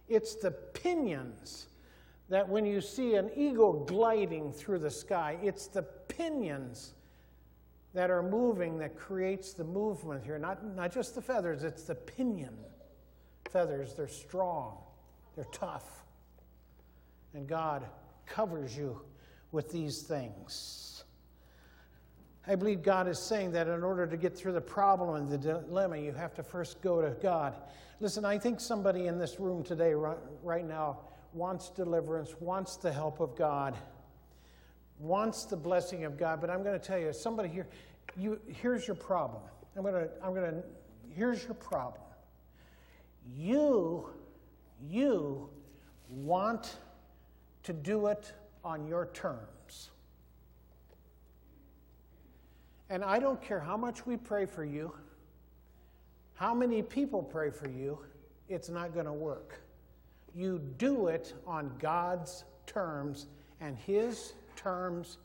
It's 0.07 0.35
the 0.35 0.51
pinions 0.51 1.67
that 2.29 2.47
when 2.47 2.65
you 2.65 2.79
see 2.79 3.15
an 3.15 3.31
eagle 3.35 3.83
gliding 3.83 4.53
through 4.53 4.79
the 4.79 4.91
sky, 4.91 5.37
it's 5.43 5.67
the 5.67 5.83
pinions 5.83 6.93
that 7.93 8.09
are 8.09 8.23
moving 8.23 8.77
that 8.79 8.95
creates 8.97 9.53
the 9.53 9.63
movement 9.63 10.23
here. 10.23 10.39
Not, 10.39 10.63
not 10.75 10.93
just 10.93 11.15
the 11.15 11.21
feathers, 11.21 11.63
it's 11.63 11.83
the 11.83 11.95
pinion 11.95 12.57
feathers. 13.49 13.93
They're 13.93 14.07
strong, 14.07 14.77
they're 15.35 15.45
tough. 15.51 16.03
And 17.33 17.47
God 17.47 17.85
covers 18.25 18.75
you 18.75 19.01
with 19.51 19.71
these 19.71 20.01
things. 20.01 21.03
I 22.47 22.55
believe 22.55 22.81
God 22.81 23.07
is 23.07 23.19
saying 23.19 23.51
that 23.51 23.67
in 23.67 23.83
order 23.83 24.07
to 24.07 24.17
get 24.17 24.35
through 24.35 24.53
the 24.53 24.61
problem 24.61 25.15
and 25.15 25.29
the 25.29 25.37
dilemma, 25.37 25.97
you 25.97 26.11
have 26.13 26.33
to 26.35 26.43
first 26.43 26.81
go 26.81 27.01
to 27.01 27.11
God. 27.21 27.55
Listen, 27.99 28.25
I 28.25 28.39
think 28.39 28.59
somebody 28.59 29.07
in 29.07 29.19
this 29.19 29.39
room 29.39 29.63
today, 29.63 29.93
right 29.93 30.67
now, 30.67 30.99
wants 31.33 31.69
deliverance, 31.69 32.33
wants 32.39 32.77
the 32.77 32.91
help 32.91 33.19
of 33.19 33.35
God, 33.37 33.77
wants 35.01 35.45
the 35.45 35.57
blessing 35.57 36.05
of 36.05 36.17
God. 36.17 36.39
But 36.39 36.49
I'm 36.49 36.63
going 36.63 36.79
to 36.79 36.85
tell 36.85 36.99
you, 36.99 37.11
somebody 37.11 37.49
here, 37.49 37.67
you, 38.17 38.39
here's 38.47 38.87
your 38.87 38.95
problem. 38.95 39.41
I'm 39.75 39.83
going 39.83 39.95
to, 39.95 40.09
I'm 40.23 40.33
going 40.33 40.51
to, 40.51 40.63
here's 41.15 41.43
your 41.43 41.55
problem. 41.55 42.03
You, 43.35 44.09
you 44.89 45.49
want 46.09 46.77
to 47.63 47.73
do 47.73 48.07
it 48.07 48.31
on 48.63 48.87
your 48.87 49.07
terms. 49.07 49.89
And 52.89 53.03
I 53.03 53.19
don't 53.19 53.41
care 53.41 53.59
how 53.59 53.77
much 53.77 54.05
we 54.05 54.17
pray 54.17 54.45
for 54.45 54.65
you, 54.65 54.93
how 56.33 56.53
many 56.53 56.81
people 56.81 57.23
pray 57.23 57.49
for 57.49 57.69
you, 57.69 57.99
it's 58.49 58.67
not 58.67 58.93
going 58.93 59.05
to 59.05 59.13
work. 59.13 59.61
You 60.35 60.59
do 60.77 61.07
it 61.07 61.33
on 61.47 61.71
God's 61.79 62.43
terms 62.65 63.27
and 63.61 63.77
His 63.77 64.33
terms 64.61 65.17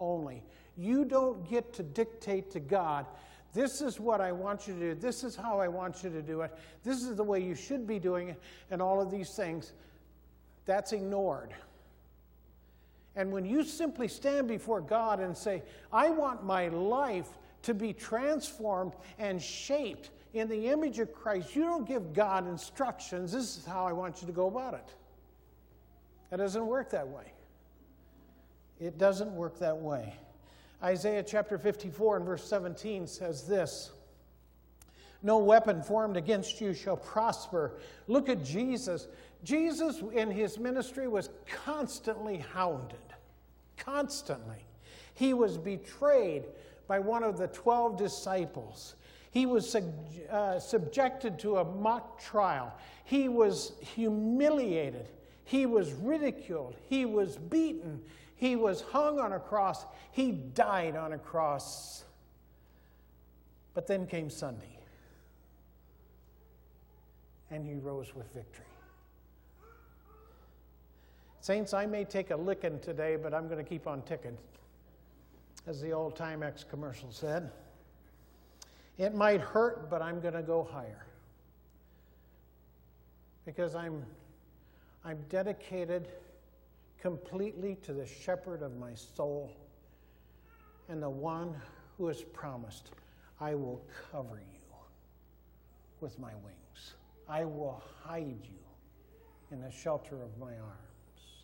only. 0.00 0.42
You 0.76 1.04
don't 1.04 1.48
get 1.48 1.72
to 1.74 1.82
dictate 1.82 2.50
to 2.52 2.60
God, 2.60 3.06
this 3.52 3.82
is 3.82 4.00
what 4.00 4.20
I 4.20 4.32
want 4.32 4.66
you 4.66 4.74
to 4.74 4.80
do, 4.80 4.94
this 4.94 5.24
is 5.24 5.36
how 5.36 5.60
I 5.60 5.68
want 5.68 6.02
you 6.02 6.10
to 6.10 6.22
do 6.22 6.40
it, 6.40 6.52
this 6.84 7.02
is 7.02 7.16
the 7.16 7.24
way 7.24 7.40
you 7.40 7.54
should 7.54 7.86
be 7.86 7.98
doing 7.98 8.28
it, 8.28 8.40
and 8.70 8.80
all 8.80 9.00
of 9.00 9.10
these 9.10 9.30
things. 9.30 9.72
That's 10.64 10.92
ignored. 10.92 11.54
And 13.14 13.30
when 13.30 13.44
you 13.44 13.62
simply 13.62 14.08
stand 14.08 14.48
before 14.48 14.80
God 14.80 15.20
and 15.20 15.36
say, 15.36 15.62
I 15.92 16.08
want 16.08 16.44
my 16.44 16.68
life 16.68 17.28
to 17.62 17.74
be 17.74 17.92
transformed 17.92 18.94
and 19.18 19.40
shaped 19.40 20.10
in 20.32 20.48
the 20.48 20.68
image 20.68 20.98
of 20.98 21.12
Christ, 21.12 21.54
you 21.54 21.64
don't 21.64 21.86
give 21.86 22.14
God 22.14 22.48
instructions. 22.48 23.32
This 23.32 23.58
is 23.58 23.66
how 23.66 23.86
I 23.86 23.92
want 23.92 24.22
you 24.22 24.26
to 24.28 24.32
go 24.32 24.46
about 24.46 24.74
it. 24.74 24.94
That 26.30 26.38
doesn't 26.38 26.66
work 26.66 26.90
that 26.90 27.06
way. 27.06 27.34
It 28.82 28.98
doesn't 28.98 29.32
work 29.32 29.58
that 29.60 29.76
way. 29.76 30.14
Isaiah 30.82 31.22
chapter 31.22 31.56
54 31.56 32.16
and 32.16 32.26
verse 32.26 32.44
17 32.44 33.06
says 33.06 33.46
this 33.46 33.92
No 35.22 35.38
weapon 35.38 35.82
formed 35.82 36.16
against 36.16 36.60
you 36.60 36.74
shall 36.74 36.96
prosper. 36.96 37.78
Look 38.08 38.28
at 38.28 38.44
Jesus. 38.44 39.06
Jesus 39.44 40.02
in 40.12 40.30
his 40.30 40.58
ministry 40.58 41.06
was 41.06 41.30
constantly 41.64 42.38
hounded. 42.38 42.98
Constantly. 43.76 44.64
He 45.14 45.32
was 45.32 45.58
betrayed 45.58 46.44
by 46.88 46.98
one 46.98 47.22
of 47.22 47.38
the 47.38 47.48
12 47.48 47.96
disciples. 47.96 48.96
He 49.30 49.46
was 49.46 49.74
uh, 49.74 50.58
subjected 50.58 51.38
to 51.40 51.58
a 51.58 51.64
mock 51.64 52.20
trial. 52.20 52.74
He 53.04 53.28
was 53.28 53.72
humiliated. 53.80 55.08
He 55.44 55.66
was 55.66 55.92
ridiculed. 55.92 56.76
He 56.88 57.06
was 57.06 57.36
beaten. 57.36 58.00
He 58.42 58.56
was 58.56 58.80
hung 58.80 59.20
on 59.20 59.34
a 59.34 59.38
cross. 59.38 59.86
He 60.10 60.32
died 60.32 60.96
on 60.96 61.12
a 61.12 61.18
cross. 61.18 62.02
But 63.72 63.86
then 63.86 64.04
came 64.04 64.28
Sunday, 64.28 64.80
and 67.52 67.64
he 67.64 67.74
rose 67.74 68.16
with 68.16 68.26
victory. 68.34 68.64
Saints, 71.40 71.72
I 71.72 71.86
may 71.86 72.04
take 72.04 72.32
a 72.32 72.36
licking 72.36 72.80
today, 72.80 73.14
but 73.14 73.32
I'm 73.32 73.46
going 73.46 73.62
to 73.62 73.68
keep 73.68 73.86
on 73.86 74.02
ticking, 74.02 74.36
as 75.68 75.80
the 75.80 75.92
old 75.92 76.16
Timex 76.16 76.68
commercial 76.68 77.12
said. 77.12 77.48
It 78.98 79.14
might 79.14 79.40
hurt, 79.40 79.88
but 79.88 80.02
I'm 80.02 80.20
going 80.20 80.34
to 80.34 80.42
go 80.42 80.64
higher. 80.68 81.06
Because 83.46 83.76
I'm, 83.76 84.04
I'm 85.04 85.18
dedicated 85.28 86.08
completely 87.02 87.76
to 87.82 87.92
the 87.92 88.06
shepherd 88.06 88.62
of 88.62 88.76
my 88.76 88.94
soul 88.94 89.52
and 90.88 91.02
the 91.02 91.10
one 91.10 91.52
who 91.98 92.06
has 92.06 92.22
promised, 92.22 92.92
I 93.40 93.56
will 93.56 93.82
cover 94.12 94.40
you 94.40 94.76
with 96.00 96.16
my 96.20 96.32
wings. 96.44 96.94
I 97.28 97.44
will 97.44 97.82
hide 98.04 98.44
you 98.44 98.60
in 99.50 99.60
the 99.60 99.70
shelter 99.70 100.22
of 100.22 100.38
my 100.38 100.52
arms. 100.52 101.42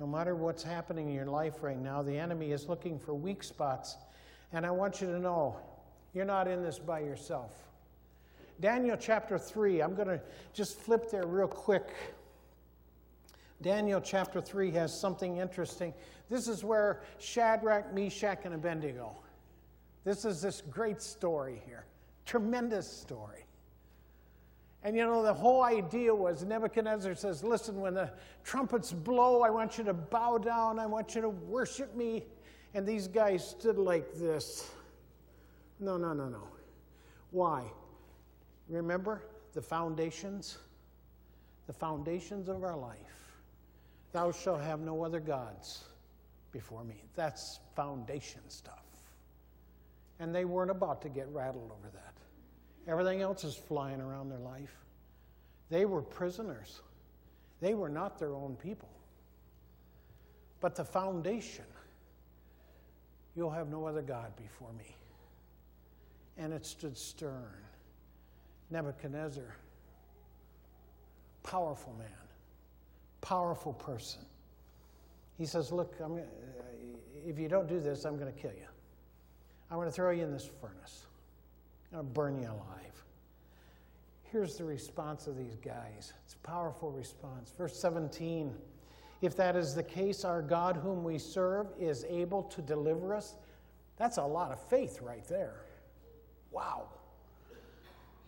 No 0.00 0.06
matter 0.06 0.34
what's 0.34 0.64
happening 0.64 1.08
in 1.08 1.14
your 1.14 1.26
life 1.26 1.62
right 1.62 1.80
now, 1.80 2.02
the 2.02 2.18
enemy 2.18 2.50
is 2.50 2.68
looking 2.68 2.98
for 2.98 3.14
weak 3.14 3.44
spots. 3.44 3.96
And 4.52 4.66
I 4.66 4.72
want 4.72 5.00
you 5.00 5.06
to 5.06 5.20
know 5.20 5.56
you're 6.12 6.24
not 6.24 6.48
in 6.48 6.64
this 6.64 6.80
by 6.80 7.00
yourself. 7.00 7.52
Daniel 8.62 8.96
chapter 8.96 9.38
3, 9.38 9.82
I'm 9.82 9.96
going 9.96 10.06
to 10.06 10.20
just 10.52 10.78
flip 10.78 11.10
there 11.10 11.26
real 11.26 11.48
quick. 11.48 11.88
Daniel 13.60 14.00
chapter 14.00 14.40
3 14.40 14.70
has 14.70 14.96
something 14.98 15.38
interesting. 15.38 15.92
This 16.30 16.46
is 16.46 16.62
where 16.62 17.02
Shadrach, 17.18 17.92
Meshach, 17.92 18.44
and 18.44 18.54
Abednego. 18.54 19.16
This 20.04 20.24
is 20.24 20.40
this 20.40 20.62
great 20.70 21.02
story 21.02 21.60
here. 21.66 21.86
Tremendous 22.24 22.88
story. 22.88 23.44
And 24.84 24.96
you 24.96 25.02
know, 25.02 25.24
the 25.24 25.34
whole 25.34 25.64
idea 25.64 26.14
was 26.14 26.44
Nebuchadnezzar 26.44 27.16
says, 27.16 27.42
Listen, 27.42 27.80
when 27.80 27.94
the 27.94 28.12
trumpets 28.44 28.92
blow, 28.92 29.42
I 29.42 29.50
want 29.50 29.76
you 29.76 29.82
to 29.84 29.94
bow 29.94 30.38
down, 30.38 30.78
I 30.78 30.86
want 30.86 31.16
you 31.16 31.20
to 31.22 31.30
worship 31.30 31.96
me. 31.96 32.26
And 32.74 32.86
these 32.86 33.08
guys 33.08 33.48
stood 33.48 33.76
like 33.76 34.14
this. 34.14 34.70
No, 35.80 35.96
no, 35.96 36.12
no, 36.12 36.28
no. 36.28 36.46
Why? 37.32 37.64
Remember 38.72 39.22
the 39.52 39.60
foundations? 39.60 40.56
The 41.66 41.72
foundations 41.72 42.48
of 42.48 42.64
our 42.64 42.76
life. 42.76 42.96
Thou 44.12 44.32
shalt 44.32 44.62
have 44.62 44.80
no 44.80 45.04
other 45.04 45.20
gods 45.20 45.84
before 46.52 46.82
me. 46.84 46.96
That's 47.14 47.60
foundation 47.76 48.40
stuff. 48.48 48.84
And 50.18 50.34
they 50.34 50.44
weren't 50.44 50.70
about 50.70 51.02
to 51.02 51.08
get 51.08 51.28
rattled 51.32 51.70
over 51.70 51.90
that. 51.92 52.14
Everything 52.90 53.20
else 53.20 53.44
is 53.44 53.54
flying 53.54 54.00
around 54.00 54.28
their 54.30 54.38
life. 54.38 54.74
They 55.70 55.84
were 55.84 56.02
prisoners, 56.02 56.80
they 57.60 57.74
were 57.74 57.88
not 57.88 58.18
their 58.18 58.34
own 58.34 58.56
people. 58.56 58.88
But 60.60 60.76
the 60.76 60.84
foundation, 60.84 61.64
you'll 63.34 63.50
have 63.50 63.68
no 63.68 63.86
other 63.86 64.02
God 64.02 64.36
before 64.36 64.72
me. 64.78 64.96
And 66.38 66.52
it 66.52 66.64
stood 66.64 66.96
stern. 66.96 67.52
Nebuchadnezzar, 68.72 69.54
powerful 71.42 71.94
man, 71.98 72.08
powerful 73.20 73.74
person. 73.74 74.22
He 75.36 75.44
says, 75.44 75.70
Look, 75.70 75.94
I'm, 76.02 76.18
if 77.26 77.38
you 77.38 77.48
don't 77.48 77.68
do 77.68 77.80
this, 77.80 78.04
I'm 78.04 78.18
going 78.18 78.32
to 78.32 78.38
kill 78.40 78.52
you. 78.52 78.66
I'm 79.70 79.76
going 79.76 79.88
to 79.88 79.92
throw 79.92 80.10
you 80.10 80.24
in 80.24 80.32
this 80.32 80.48
furnace. 80.60 81.06
I'll 81.94 82.02
burn 82.02 82.38
you 82.38 82.46
alive. 82.46 83.04
Here's 84.22 84.56
the 84.56 84.64
response 84.64 85.26
of 85.26 85.36
these 85.36 85.56
guys. 85.56 86.14
It's 86.24 86.34
a 86.34 86.46
powerful 86.46 86.90
response. 86.90 87.52
Verse 87.56 87.78
17 87.78 88.54
If 89.20 89.36
that 89.36 89.54
is 89.54 89.74
the 89.74 89.82
case, 89.82 90.24
our 90.24 90.40
God, 90.40 90.76
whom 90.76 91.04
we 91.04 91.18
serve, 91.18 91.66
is 91.78 92.04
able 92.08 92.44
to 92.44 92.62
deliver 92.62 93.14
us. 93.14 93.34
That's 93.98 94.16
a 94.16 94.24
lot 94.24 94.50
of 94.50 94.60
faith 94.68 95.00
right 95.02 95.26
there. 95.28 95.66
Wow. 96.50 96.88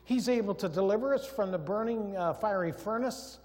He's 0.05 0.29
able 0.29 0.55
to 0.57 0.69
deliver 0.69 1.15
us 1.15 1.27
from 1.27 1.51
the 1.51 1.59
burning 1.59 2.17
uh, 2.17 2.35
fiery 2.35 2.73
furnace, 2.73 3.39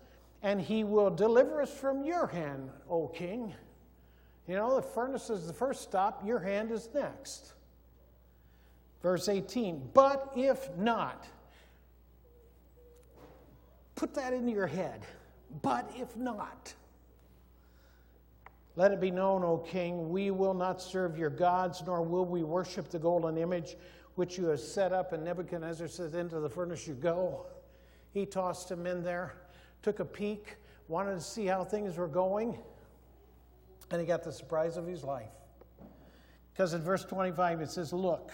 and 0.44 0.60
he 0.60 0.84
will 0.84 1.10
deliver 1.10 1.62
us 1.62 1.74
from 1.74 2.04
your 2.04 2.28
hand, 2.28 2.70
O 2.90 3.08
king. 3.08 3.54
You 4.48 4.56
know, 4.56 4.76
the 4.76 4.82
furnace 4.82 5.30
is 5.30 5.48
the 5.48 5.54
first 5.54 5.82
stop, 5.82 6.26
your 6.26 6.40
hand 6.40 6.72
is 6.72 6.90
next. 6.94 7.54
Verse 9.02 9.30
18, 9.30 9.92
but 9.94 10.34
if 10.36 10.76
not, 10.76 11.26
put 13.96 14.14
that 14.16 14.34
into 14.34 14.52
your 14.52 14.68
head. 14.68 15.06
But 15.62 15.90
if 15.96 16.16
not, 16.18 16.74
let 18.76 18.92
it 18.92 19.00
be 19.00 19.12
known, 19.12 19.44
O 19.44 19.58
king, 19.58 20.10
we 20.10 20.32
will 20.32 20.54
not 20.54 20.82
serve 20.82 21.18
your 21.18 21.30
gods, 21.30 21.82
nor 21.86 22.02
will 22.02 22.26
we 22.26 22.44
worship 22.44 22.90
the 22.90 23.00
golden 23.00 23.38
image 23.38 23.78
which 24.20 24.38
you 24.38 24.48
have 24.48 24.60
set 24.60 24.92
up. 24.92 25.14
And 25.14 25.24
Nebuchadnezzar 25.24 25.88
says, 25.88 26.14
Into 26.14 26.42
the 26.42 26.50
furnace 26.50 26.86
you 26.86 26.94
go. 26.94 27.46
He 28.12 28.26
tossed 28.26 28.70
him 28.70 28.86
in 28.86 29.02
there, 29.02 29.34
took 29.82 30.02
a 30.02 30.06
peek, 30.06 30.58
wanted 30.90 31.16
to 31.16 31.22
see 31.22 31.46
how 31.46 31.64
things 31.64 31.96
were 31.96 32.08
going, 32.08 32.60
and 33.90 34.02
he 34.02 34.06
got 34.06 34.24
the 34.24 34.34
surprise 34.34 34.76
of 34.76 34.86
his 34.86 35.06
life. 35.06 35.32
Because 36.52 36.74
in 36.74 36.82
verse 36.82 37.06
25 37.06 37.62
it 37.62 37.72
says, 37.72 37.94
Look, 37.94 38.32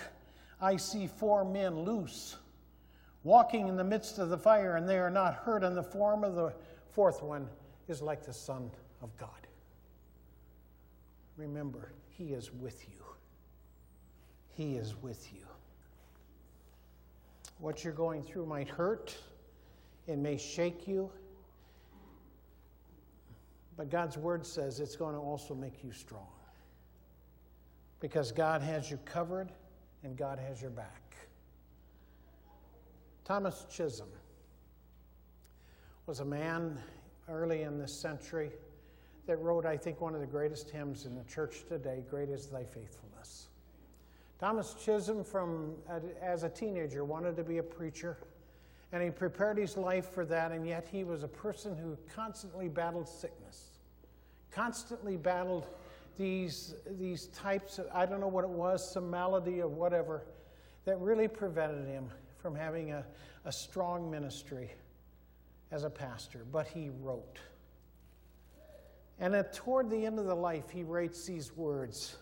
I 0.60 0.78
see 0.78 1.06
four 1.06 1.46
men 1.46 1.82
loose, 1.82 2.38
walking 3.24 3.68
in 3.68 3.76
the 3.76 3.84
midst 3.84 4.18
of 4.18 4.30
the 4.30 4.40
fire, 4.40 4.78
and 4.78 4.90
they 4.90 4.98
are 4.98 5.12
not 5.12 5.36
hurt, 5.36 5.64
and 5.64 5.78
the 5.78 5.84
form 5.84 6.24
of 6.24 6.34
the 6.34 6.52
fourth 6.90 7.22
one 7.22 7.48
is 7.88 8.02
like 8.02 8.26
the 8.26 8.34
Son 8.34 8.72
of 9.04 9.16
God. 9.18 9.30
Remember, 11.38 11.92
He 12.10 12.30
is 12.30 12.52
with 12.52 12.90
you. 12.90 13.04
He 14.54 14.78
is 14.78 14.96
with 15.00 15.32
you. 15.32 15.46
What 17.60 17.84
you're 17.84 17.94
going 17.94 18.24
through 18.24 18.46
might 18.46 18.68
hurt, 18.68 19.16
it 20.08 20.18
may 20.18 20.38
shake 20.38 20.88
you, 20.88 21.10
but 23.78 23.90
God's 23.90 24.18
word 24.18 24.46
says 24.46 24.80
it's 24.80 24.96
going 24.96 25.16
to 25.16 25.20
also 25.20 25.54
make 25.54 25.84
you 25.84 25.92
strong. 25.92 26.28
Because 28.00 28.32
God 28.32 28.62
has 28.62 28.92
you 28.92 28.98
covered 29.06 29.52
and 30.04 30.16
God 30.16 30.40
has 30.40 30.62
your 30.62 30.72
back. 30.72 31.16
Thomas 33.24 33.66
Chisholm 33.70 34.10
was 36.06 36.20
a 36.20 36.26
man 36.26 36.78
early 37.28 37.64
in 37.64 37.80
this 37.80 37.94
century 37.94 38.52
that 39.26 39.38
wrote, 39.38 39.66
I 39.66 39.76
think, 39.76 40.02
one 40.02 40.14
of 40.14 40.22
the 40.22 40.28
greatest 40.28 40.70
hymns 40.70 41.06
in 41.06 41.16
the 41.16 41.24
church 41.24 41.66
today 41.68 42.04
Great 42.10 42.30
is 42.30 42.48
Thy 42.48 42.64
Faithfulness. 42.64 43.48
Thomas 44.40 44.74
Chisholm, 44.74 45.24
from 45.24 45.76
uh, 45.90 46.00
as 46.22 46.44
a 46.44 46.50
teenager, 46.50 47.06
wanted 47.06 47.38
to 47.38 47.44
be 47.44 47.60
a 47.60 47.64
preacher, 47.64 48.18
and 48.92 49.02
he 49.02 49.10
prepared 49.10 49.58
his 49.58 49.78
life 49.78 50.10
for 50.10 50.26
that, 50.26 50.52
and 50.52 50.68
yet 50.68 50.88
he 50.92 51.04
was 51.04 51.24
a 51.24 51.28
person 51.28 51.76
who 51.78 51.98
constantly 52.14 52.68
battled 52.68 53.08
sickness, 53.08 53.80
constantly 54.52 55.16
battled 55.16 55.68
these, 56.18 56.76
these 57.00 57.28
types 57.28 57.80
of, 57.80 57.88
I 57.94 58.06
don't 58.06 58.20
know 58.20 58.28
what 58.28 58.44
it 58.44 58.50
was, 58.50 58.90
some 58.90 59.10
malady 59.10 59.62
or 59.62 59.70
whatever, 59.70 60.24
that 60.84 61.00
really 61.00 61.28
prevented 61.28 61.88
him 61.88 62.10
from 62.38 62.56
having 62.56 62.92
a, 62.92 63.06
a 63.46 63.52
strong 63.52 64.12
ministry 64.12 64.72
as 65.72 65.84
a 65.84 65.90
pastor. 65.90 66.46
But 66.52 66.68
he 66.68 66.90
wrote. 67.02 67.40
And 69.20 69.34
at, 69.34 69.54
toward 69.54 69.90
the 69.90 70.06
end 70.06 70.20
of 70.20 70.26
the 70.26 70.36
life, 70.36 70.70
he 70.70 70.84
writes 70.84 71.26
these 71.26 71.56
words 71.56 72.18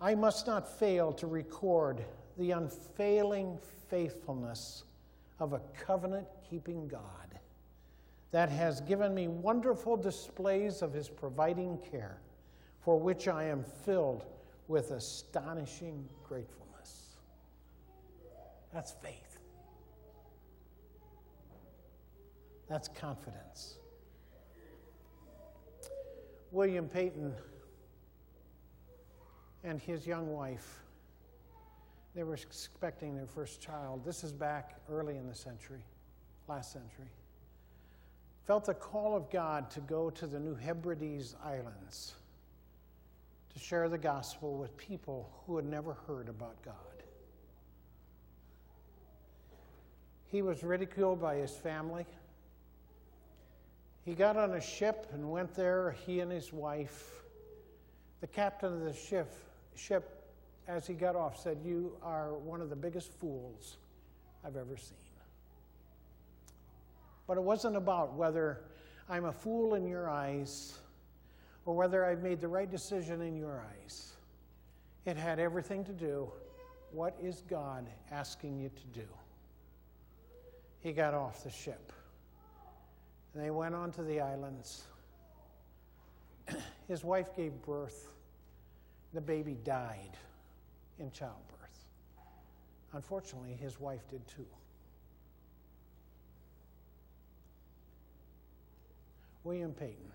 I 0.00 0.14
must 0.14 0.46
not 0.46 0.78
fail 0.78 1.12
to 1.14 1.26
record 1.26 2.04
the 2.36 2.52
unfailing 2.52 3.58
faithfulness 3.88 4.84
of 5.40 5.52
a 5.52 5.60
covenant 5.78 6.26
keeping 6.48 6.86
God 6.86 7.38
that 8.30 8.48
has 8.48 8.80
given 8.82 9.14
me 9.14 9.26
wonderful 9.26 9.96
displays 9.96 10.82
of 10.82 10.92
his 10.92 11.08
providing 11.08 11.78
care 11.90 12.20
for 12.80 12.98
which 12.98 13.26
I 13.26 13.44
am 13.44 13.64
filled 13.84 14.24
with 14.68 14.90
astonishing 14.92 16.06
gratefulness. 16.28 17.16
That's 18.72 18.92
faith. 18.92 19.38
That's 22.68 22.88
confidence. 22.88 23.78
William 26.52 26.86
Paton 26.88 27.34
and 29.64 29.80
his 29.80 30.06
young 30.06 30.32
wife. 30.32 30.80
They 32.14 32.24
were 32.24 32.34
expecting 32.34 33.16
their 33.16 33.26
first 33.26 33.60
child. 33.60 34.04
This 34.04 34.24
is 34.24 34.32
back 34.32 34.80
early 34.90 35.16
in 35.16 35.28
the 35.28 35.34
century, 35.34 35.84
last 36.48 36.72
century. 36.72 37.10
Felt 38.46 38.64
the 38.64 38.74
call 38.74 39.14
of 39.14 39.30
God 39.30 39.70
to 39.72 39.80
go 39.80 40.10
to 40.10 40.26
the 40.26 40.40
New 40.40 40.54
Hebrides 40.54 41.36
Islands 41.44 42.14
to 43.52 43.58
share 43.58 43.88
the 43.88 43.98
gospel 43.98 44.56
with 44.56 44.76
people 44.76 45.30
who 45.46 45.56
had 45.56 45.66
never 45.66 45.94
heard 46.06 46.28
about 46.28 46.60
God. 46.62 46.74
He 50.30 50.42
was 50.42 50.62
ridiculed 50.62 51.20
by 51.20 51.36
his 51.36 51.52
family. 51.52 52.06
He 54.04 54.14
got 54.14 54.36
on 54.36 54.52
a 54.52 54.60
ship 54.60 55.08
and 55.12 55.30
went 55.30 55.54
there, 55.54 55.96
he 56.06 56.20
and 56.20 56.30
his 56.30 56.52
wife. 56.52 57.22
The 58.20 58.26
captain 58.26 58.72
of 58.72 58.80
the 58.80 58.92
ship, 58.92 59.34
ship, 59.78 60.24
as 60.66 60.86
he 60.86 60.94
got 60.94 61.16
off, 61.16 61.40
said, 61.40 61.58
You 61.64 61.96
are 62.02 62.34
one 62.34 62.60
of 62.60 62.70
the 62.70 62.76
biggest 62.76 63.12
fools 63.12 63.78
I've 64.44 64.56
ever 64.56 64.76
seen. 64.76 64.96
But 67.26 67.36
it 67.36 67.42
wasn't 67.42 67.76
about 67.76 68.14
whether 68.14 68.60
I'm 69.08 69.26
a 69.26 69.32
fool 69.32 69.74
in 69.74 69.86
your 69.86 70.08
eyes 70.08 70.78
or 71.66 71.74
whether 71.74 72.04
I've 72.04 72.22
made 72.22 72.40
the 72.40 72.48
right 72.48 72.70
decision 72.70 73.20
in 73.20 73.36
your 73.36 73.62
eyes. 73.82 74.12
It 75.04 75.16
had 75.16 75.38
everything 75.38 75.84
to 75.84 75.92
do 75.92 76.30
what 76.90 77.16
is 77.22 77.42
God 77.48 77.86
asking 78.10 78.58
you 78.58 78.70
to 78.70 79.00
do? 79.00 79.06
He 80.80 80.92
got 80.92 81.14
off 81.14 81.44
the 81.44 81.50
ship. 81.50 81.92
And 83.34 83.44
they 83.44 83.50
went 83.50 83.74
on 83.74 83.92
to 83.92 84.02
the 84.02 84.20
islands. 84.20 84.84
His 86.88 87.04
wife 87.04 87.36
gave 87.36 87.52
birth. 87.62 88.10
The 89.14 89.20
baby 89.20 89.56
died 89.64 90.16
in 90.98 91.10
childbirth. 91.10 91.58
Unfortunately, 92.92 93.56
his 93.60 93.80
wife 93.80 94.02
did 94.10 94.26
too. 94.28 94.46
William 99.44 99.72
Paton 99.72 100.12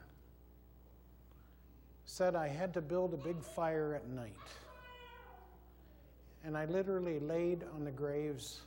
said 2.06 2.36
I 2.36 2.48
had 2.48 2.74
to 2.76 2.82
build 2.82 3.14
a 3.14 3.18
big 3.18 3.42
fire 3.42 3.96
at 3.96 4.08
night. 4.08 4.34
And 6.44 6.56
I 6.58 6.66
literally 6.66 7.20
laid 7.20 7.64
on 7.74 7.84
the 7.84 7.92
graves 7.92 8.62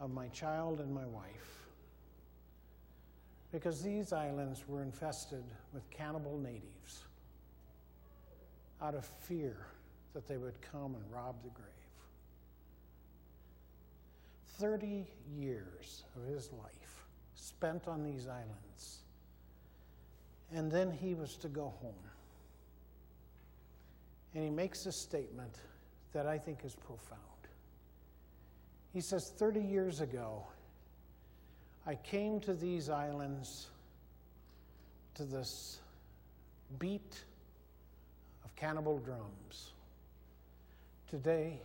of 0.00 0.10
my 0.10 0.28
child 0.28 0.80
and 0.80 0.92
my 0.92 1.06
wife 1.06 1.62
because 3.52 3.82
these 3.82 4.12
islands 4.12 4.64
were 4.68 4.82
infested 4.82 5.44
with 5.72 5.88
cannibal 5.90 6.36
natives 6.36 7.04
out 8.82 8.94
of 8.94 9.04
fear 9.04 9.56
that 10.14 10.26
they 10.26 10.36
would 10.36 10.60
come 10.60 10.94
and 10.94 11.04
rob 11.12 11.36
the 11.42 11.50
grave. 11.50 11.66
30 14.58 15.06
years 15.36 16.04
of 16.16 16.24
his 16.32 16.50
life 16.52 17.06
spent 17.34 17.86
on 17.86 18.02
these 18.02 18.26
islands. 18.26 18.98
And 20.52 20.70
then 20.70 20.90
he 20.90 21.14
was 21.14 21.36
to 21.38 21.48
go 21.48 21.72
home. 21.80 21.94
And 24.34 24.42
he 24.42 24.50
makes 24.50 24.86
a 24.86 24.92
statement 24.92 25.54
that 26.12 26.26
I 26.26 26.38
think 26.38 26.64
is 26.64 26.74
profound. 26.74 27.22
He 28.92 29.00
says, 29.00 29.32
30 29.36 29.60
years 29.60 30.00
ago, 30.00 30.44
I 31.86 31.94
came 31.94 32.40
to 32.40 32.54
these 32.54 32.90
islands 32.90 33.68
to 35.14 35.24
this 35.24 35.78
beat 36.78 37.24
cannibal 38.58 38.98
drums. 38.98 39.70
Today, 41.08 41.60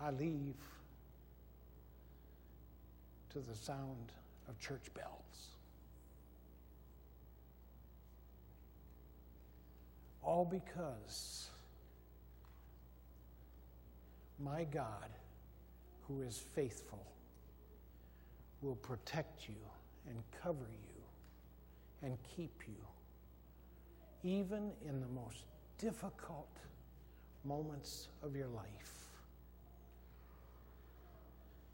I 0.00 0.10
leave 0.10 0.54
to 3.32 3.38
the 3.38 3.54
sound 3.54 4.12
of 4.48 4.58
church 4.58 4.92
bells. 4.94 5.48
All 10.22 10.44
because 10.44 11.48
my 14.38 14.64
God, 14.64 15.10
who 16.06 16.22
is 16.22 16.38
faithful, 16.54 17.04
will 18.62 18.76
protect 18.76 19.48
you 19.48 19.54
and 20.08 20.22
cover 20.42 20.66
you 20.70 22.06
and 22.06 22.16
keep 22.36 22.62
you, 22.66 22.74
even 24.24 24.70
in 24.86 25.00
the 25.00 25.06
most 25.08 25.44
difficult 25.78 26.48
moments 27.44 28.08
of 28.22 28.34
your 28.34 28.48
life. 28.48 28.98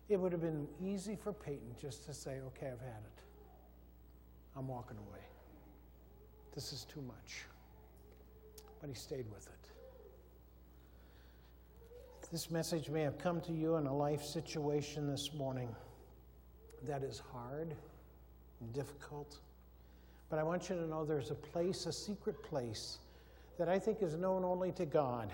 It 0.08 0.20
would 0.20 0.32
have 0.32 0.42
been 0.42 0.68
easy 0.82 1.16
for 1.16 1.32
Paton 1.32 1.74
just 1.80 2.04
to 2.06 2.14
say, 2.14 2.40
okay, 2.48 2.66
I've 2.66 2.80
had 2.80 3.02
it. 3.04 3.22
I'm 4.56 4.68
walking 4.68 4.98
away. 4.98 5.22
This 6.54 6.72
is 6.72 6.84
too 6.84 7.02
much. 7.02 7.44
But 8.80 8.88
he 8.90 8.94
stayed 8.94 9.26
with 9.32 9.46
it. 9.46 9.52
This 12.30 12.50
message 12.50 12.90
may 12.90 13.02
have 13.02 13.18
come 13.18 13.40
to 13.42 13.52
you 13.52 13.76
in 13.76 13.86
a 13.86 13.96
life 13.96 14.22
situation 14.22 15.10
this 15.10 15.32
morning 15.34 15.74
that 16.86 17.02
is 17.02 17.22
hard 17.32 17.74
and 18.60 18.72
difficult. 18.72 19.38
But 20.30 20.38
I 20.38 20.42
want 20.42 20.68
you 20.68 20.76
to 20.76 20.86
know 20.86 21.04
there's 21.04 21.30
a 21.30 21.34
place, 21.34 21.86
a 21.86 21.92
secret 21.92 22.42
place, 22.42 22.98
that 23.58 23.68
I 23.68 23.78
think 23.78 24.02
is 24.02 24.16
known 24.16 24.44
only 24.44 24.72
to 24.72 24.84
God 24.84 25.30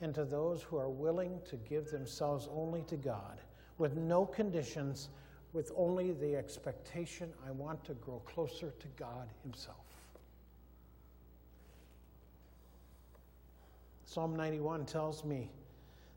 and 0.00 0.14
to 0.14 0.24
those 0.24 0.62
who 0.62 0.76
are 0.76 0.90
willing 0.90 1.40
to 1.48 1.56
give 1.56 1.90
themselves 1.90 2.48
only 2.52 2.82
to 2.82 2.96
God 2.96 3.40
with 3.78 3.96
no 3.96 4.26
conditions, 4.26 5.08
with 5.52 5.72
only 5.76 6.12
the 6.12 6.36
expectation 6.36 7.32
I 7.46 7.52
want 7.52 7.84
to 7.84 7.94
grow 7.94 8.20
closer 8.26 8.72
to 8.78 8.86
God 8.98 9.28
Himself. 9.42 9.76
Psalm 14.04 14.36
91 14.36 14.84
tells 14.84 15.24
me 15.24 15.50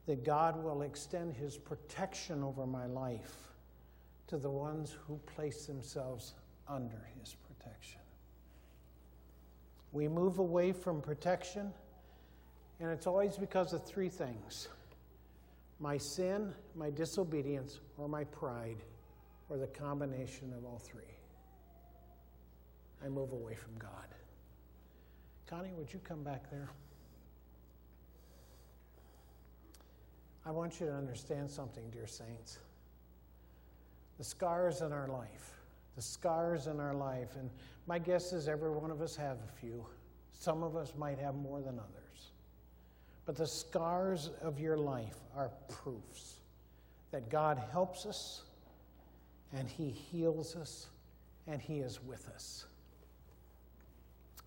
that 0.05 0.25
God 0.25 0.61
will 0.61 0.81
extend 0.81 1.33
His 1.33 1.57
protection 1.57 2.43
over 2.43 2.65
my 2.65 2.87
life 2.87 3.35
to 4.27 4.37
the 4.37 4.49
ones 4.49 4.97
who 5.07 5.17
place 5.35 5.65
themselves 5.65 6.33
under 6.67 7.07
His 7.19 7.29
protection. 7.29 7.44
We 9.95 10.09
move 10.09 10.39
away 10.39 10.73
from 10.73 10.99
protection, 10.99 11.71
and 12.81 12.91
it's 12.91 13.07
always 13.07 13.37
because 13.37 13.71
of 13.71 13.85
three 13.85 14.09
things 14.09 14.67
my 15.79 15.97
sin, 15.97 16.53
my 16.75 16.89
disobedience, 16.89 17.79
or 17.97 18.09
my 18.09 18.25
pride, 18.25 18.83
or 19.49 19.57
the 19.57 19.67
combination 19.67 20.53
of 20.57 20.65
all 20.65 20.79
three. 20.79 21.01
I 23.03 23.07
move 23.07 23.31
away 23.31 23.55
from 23.55 23.77
God. 23.77 24.07
Connie, 25.47 25.71
would 25.77 25.93
you 25.93 25.99
come 26.03 26.23
back 26.23 26.49
there? 26.51 26.69
I 30.45 30.51
want 30.51 30.81
you 30.81 30.87
to 30.87 30.93
understand 30.93 31.49
something, 31.49 31.89
dear 31.89 32.07
saints. 32.07 32.59
The 34.17 34.25
scars 34.25 34.81
in 34.81 34.91
our 34.91 35.07
life, 35.07 35.53
the 35.95 36.01
scars 36.01 36.67
in 36.67 36.79
our 36.79 36.93
life, 36.93 37.35
and 37.37 37.49
my 37.87 37.99
guess 37.99 38.33
is 38.33 38.47
every 38.47 38.71
one 38.71 38.91
of 38.91 39.01
us 39.01 39.15
have 39.15 39.37
a 39.37 39.59
few. 39.59 39.85
Some 40.33 40.63
of 40.63 40.75
us 40.75 40.93
might 40.97 41.17
have 41.19 41.35
more 41.35 41.61
than 41.61 41.79
others. 41.79 42.31
But 43.25 43.35
the 43.35 43.47
scars 43.47 44.29
of 44.41 44.59
your 44.59 44.77
life 44.77 45.17
are 45.35 45.51
proofs 45.69 46.35
that 47.11 47.29
God 47.29 47.61
helps 47.71 48.05
us 48.05 48.43
and 49.53 49.67
He 49.67 49.89
heals 49.89 50.55
us 50.55 50.87
and 51.47 51.61
He 51.61 51.79
is 51.79 52.03
with 52.03 52.27
us. 52.29 52.65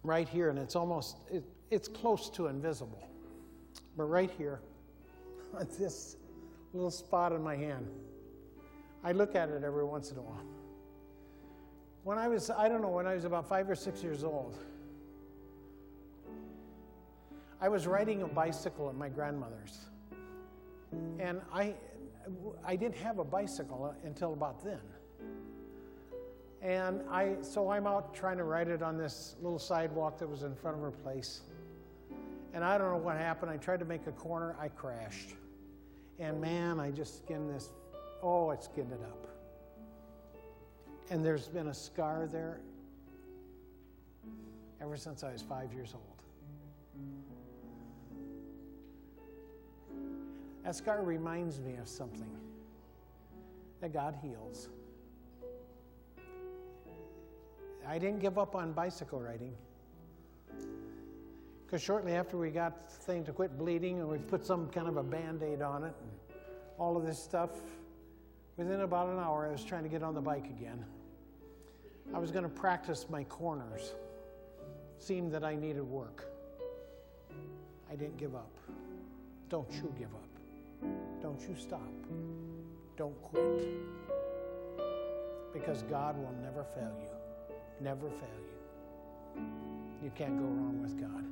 Right 0.04 0.28
here, 0.28 0.50
and 0.50 0.58
it's 0.58 0.76
almost, 0.76 1.16
it, 1.32 1.42
it's 1.70 1.88
close 1.88 2.31
to 2.31 2.46
invisible, 2.46 3.08
but 3.96 4.04
right 4.04 4.31
here, 4.38 4.60
this 5.79 6.16
little 6.73 6.90
spot 6.90 7.33
on 7.33 7.42
my 7.42 7.56
hand, 7.56 7.88
I 9.02 9.12
look 9.12 9.35
at 9.35 9.48
it 9.48 9.64
every 9.64 9.85
once 9.85 10.10
in 10.10 10.18
a 10.18 10.23
while. 10.23 10.44
When 12.09 12.17
I 12.17 12.27
was, 12.27 12.48
I 12.48 12.71
don't 12.71 12.81
know, 12.81 12.88
when 12.88 13.06
I 13.06 13.13
was 13.13 13.27
about 13.27 13.46
five 13.50 13.69
or 13.69 13.75
six 13.75 14.02
years 14.02 14.25
old, 14.25 14.56
I 17.61 17.69
was 17.69 17.87
riding 17.87 18.23
a 18.23 18.27
bicycle 18.27 18.88
at 18.88 18.94
my 18.94 19.11
grandmother's. 19.11 19.79
And 21.19 21.42
I, 21.52 21.75
I 22.65 22.77
didn't 22.77 22.96
have 22.96 23.19
a 23.19 23.25
bicycle 23.25 23.94
until 24.04 24.33
about 24.33 24.65
then. 24.65 24.81
And 26.63 27.02
I, 27.11 27.37
so 27.42 27.71
I'm 27.71 27.87
out 27.87 28.15
trying 28.15 28.38
to 28.38 28.44
ride 28.44 28.69
it 28.69 28.81
on 28.83 28.96
this 28.96 29.37
little 29.42 29.59
sidewalk 29.59 30.19
that 30.21 30.31
was 30.31 30.44
in 30.44 30.54
front 30.54 30.79
of 30.79 30.83
her 30.83 30.90
place. 30.90 31.42
And 32.54 32.65
I 32.65 32.79
don't 32.79 32.90
know 32.90 32.96
what 32.96 33.19
happened. 33.19 33.50
I 33.50 33.59
tried 33.59 33.81
to 33.81 33.85
make 33.85 34.06
a 34.06 34.13
corner, 34.13 34.56
I 34.59 34.69
crashed. 34.69 35.35
And 36.19 36.40
man, 36.40 36.81
I 36.81 36.90
just 36.90 37.19
skinned 37.19 37.54
this, 37.54 37.69
oh, 38.23 38.50
it 38.52 38.63
skinned 38.63 38.92
it 38.92 39.02
up. 39.02 39.37
And 41.11 41.25
there's 41.25 41.48
been 41.48 41.69
a 41.69 41.75
scar 41.75 42.29
there 42.31 42.61
ever 44.81 44.96
since 44.96 45.25
I 45.25 45.33
was 45.33 45.42
five 45.42 45.73
years 45.73 45.94
old. 45.94 46.04
That 50.65 50.77
scar 50.77 51.02
reminds 51.02 51.61
me 51.61 51.77
of 51.77 51.88
something 51.88 52.29
that 53.81 53.92
God 53.92 54.17
heals. 54.21 54.69
I 57.87 57.98
didn't 57.98 58.21
give 58.21 58.38
up 58.38 58.54
on 58.54 58.73
bicycle 58.73 59.21
riding. 59.21 59.54
Because 61.65 61.83
shortly 61.83 62.13
after 62.13 62.37
we 62.37 62.50
got 62.50 62.90
the 62.90 62.96
thing 62.96 63.25
to 63.25 63.33
quit 63.33 63.56
bleeding 63.56 64.00
and 64.00 64.09
we 64.09 64.19
put 64.19 64.44
some 64.44 64.69
kind 64.69 64.88
of 64.88 64.98
a 64.98 65.02
band 65.02 65.42
aid 65.42 65.63
on 65.63 65.85
it 65.85 65.94
and 66.00 66.40
all 66.79 66.98
of 66.98 67.06
this 67.06 67.19
stuff, 67.19 67.50
within 68.59 68.81
about 68.81 69.09
an 69.09 69.19
hour 69.19 69.46
I 69.46 69.52
was 69.52 69.65
trying 69.65 69.85
to 69.85 69.88
get 69.88 70.02
on 70.02 70.15
the 70.15 70.21
bike 70.21 70.46
again. 70.46 70.85
I 72.15 72.19
was 72.19 72.31
going 72.31 72.44
to 72.44 72.48
practice 72.48 73.06
my 73.11 73.25
corners. 73.25 73.94
Seemed 74.98 75.33
that 75.33 75.44
I 75.44 75.54
needed 75.54 75.83
work. 75.83 76.31
I 77.90 77.96
didn't 77.96 78.17
give 78.17 78.35
up. 78.35 78.50
Don't 79.48 79.71
you 79.73 79.92
give 79.98 80.15
up. 80.15 80.90
Don't 81.23 81.40
you 81.40 81.54
stop. 81.56 81.81
Don't 82.96 83.21
quit. 83.23 83.69
Because 85.52 85.83
God 85.83 86.17
will 86.17 86.35
never 86.42 86.65
fail 86.65 86.92
you. 87.00 87.56
Never 87.81 88.09
fail 88.11 88.29
you. 89.37 89.42
You 90.02 90.11
can't 90.15 90.38
go 90.38 90.44
wrong 90.44 90.81
with 90.83 91.00
God. 91.00 91.25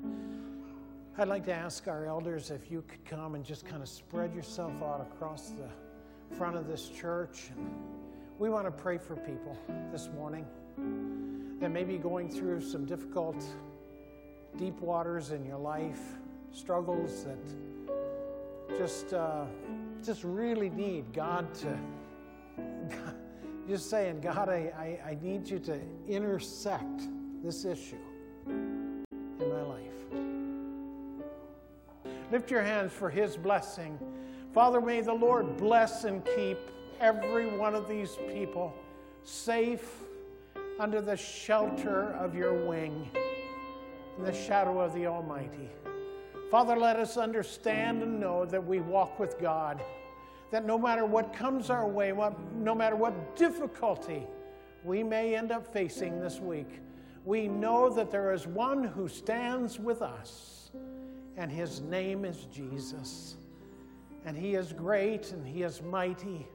I'd 1.19 1.29
like 1.29 1.47
to 1.47 1.55
ask 1.55 1.89
our 1.89 2.07
elders 2.07 2.51
if 2.51 2.71
you 2.71 2.83
could 2.83 3.05
come 3.05 3.35
and 3.35 3.45
just 3.45 3.67
kind 3.67 3.83
of 3.83 3.89
spread 3.89 4.35
yourself 4.35 4.73
out 4.83 5.01
across 5.01 5.51
the 5.51 6.37
front 6.37 6.57
of 6.57 6.67
this 6.67 6.89
church. 6.89 7.51
And 7.57 7.71
we 8.39 8.51
want 8.51 8.67
to 8.67 8.71
pray 8.71 8.99
for 8.99 9.17
people 9.17 9.57
this 9.91 10.09
morning 10.15 10.47
that 10.77 11.71
may 11.71 11.85
be 11.85 11.99
going 11.99 12.29
through 12.29 12.61
some 12.61 12.85
difficult, 12.85 13.43
deep 14.57 14.79
waters 14.81 15.31
in 15.33 15.45
your 15.45 15.59
life, 15.59 16.01
struggles 16.53 17.25
that 17.25 17.39
just, 18.77 19.13
uh, 19.13 19.45
just 20.05 20.23
really 20.25 20.71
need 20.71 21.13
God 21.13 21.53
to, 21.55 21.79
just 23.69 23.89
saying, 23.89 24.21
God, 24.21 24.49
I, 24.49 24.99
I, 25.05 25.11
I 25.11 25.19
need 25.23 25.49
you 25.49 25.59
to 25.61 25.81
intersect 26.09 27.09
this 27.43 27.65
issue 27.65 27.97
in 28.47 29.05
my 29.39 29.63
life. 29.63 29.83
Lift 32.31 32.51
your 32.51 32.63
hands 32.63 32.93
for 32.93 33.09
His 33.09 33.37
blessing. 33.37 33.99
Father, 34.53 34.81
may 34.81 35.01
the 35.01 35.13
Lord 35.13 35.57
bless 35.57 36.05
and 36.05 36.25
keep 36.37 36.59
every 37.01 37.57
one 37.57 37.75
of 37.75 37.89
these 37.89 38.17
people 38.29 38.75
safe 39.23 40.06
under 40.79 41.01
the 41.01 41.17
shelter 41.17 42.13
of 42.21 42.35
your 42.35 42.67
wing, 42.67 43.11
in 44.19 44.25
the 44.25 44.33
shadow 44.33 44.81
of 44.81 44.93
the 44.95 45.07
Almighty. 45.07 45.71
Father, 46.51 46.77
let 46.77 46.97
us 46.97 47.17
understand 47.17 48.03
and 48.03 48.21
know 48.21 48.45
that 48.45 48.65
we 48.65 48.81
walk 48.81 49.19
with 49.19 49.39
God, 49.41 49.83
that 50.51 50.67
no 50.67 50.79
matter 50.79 51.07
what 51.07 51.33
comes 51.33 51.71
our 51.71 51.89
way, 51.89 52.13
what, 52.13 52.39
no 52.55 52.75
matter 52.75 52.95
what 52.95 53.37
difficulty 53.37 54.27
we 54.85 55.03
may 55.03 55.35
end 55.35 55.51
up 55.51 55.73
facing 55.73 56.21
this 56.21 56.41
week, 56.41 56.81
we 57.25 57.49
know 57.49 57.89
that 57.91 58.11
there 58.11 58.33
is 58.33 58.47
one 58.47 58.85
who 58.85 59.09
stands 59.09 59.81
with 59.81 60.03
us, 60.03 60.71
and 61.37 61.51
his 61.51 61.81
name 61.81 62.25
is 62.25 62.47
Jesus. 62.53 63.37
And 64.25 64.37
he 64.37 64.55
is 64.55 64.73
great 64.73 65.33
and 65.33 65.47
he 65.47 65.63
is 65.63 65.83
mighty, 65.83 66.47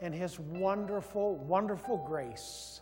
and 0.00 0.14
his 0.14 0.38
wonderful, 0.38 1.36
wonderful 1.36 1.96
grace 2.06 2.80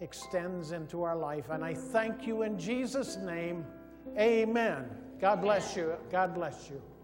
extends 0.00 0.72
into 0.72 1.02
our 1.02 1.16
life. 1.16 1.50
And 1.50 1.64
I 1.64 1.74
thank 1.74 2.26
you 2.26 2.42
in 2.42 2.58
Jesus' 2.58 3.16
name. 3.16 3.64
Amen. 4.18 4.86
God 5.20 5.40
bless 5.42 5.76
you. 5.76 5.94
God 6.10 6.34
bless 6.34 6.70
you. 6.70 6.80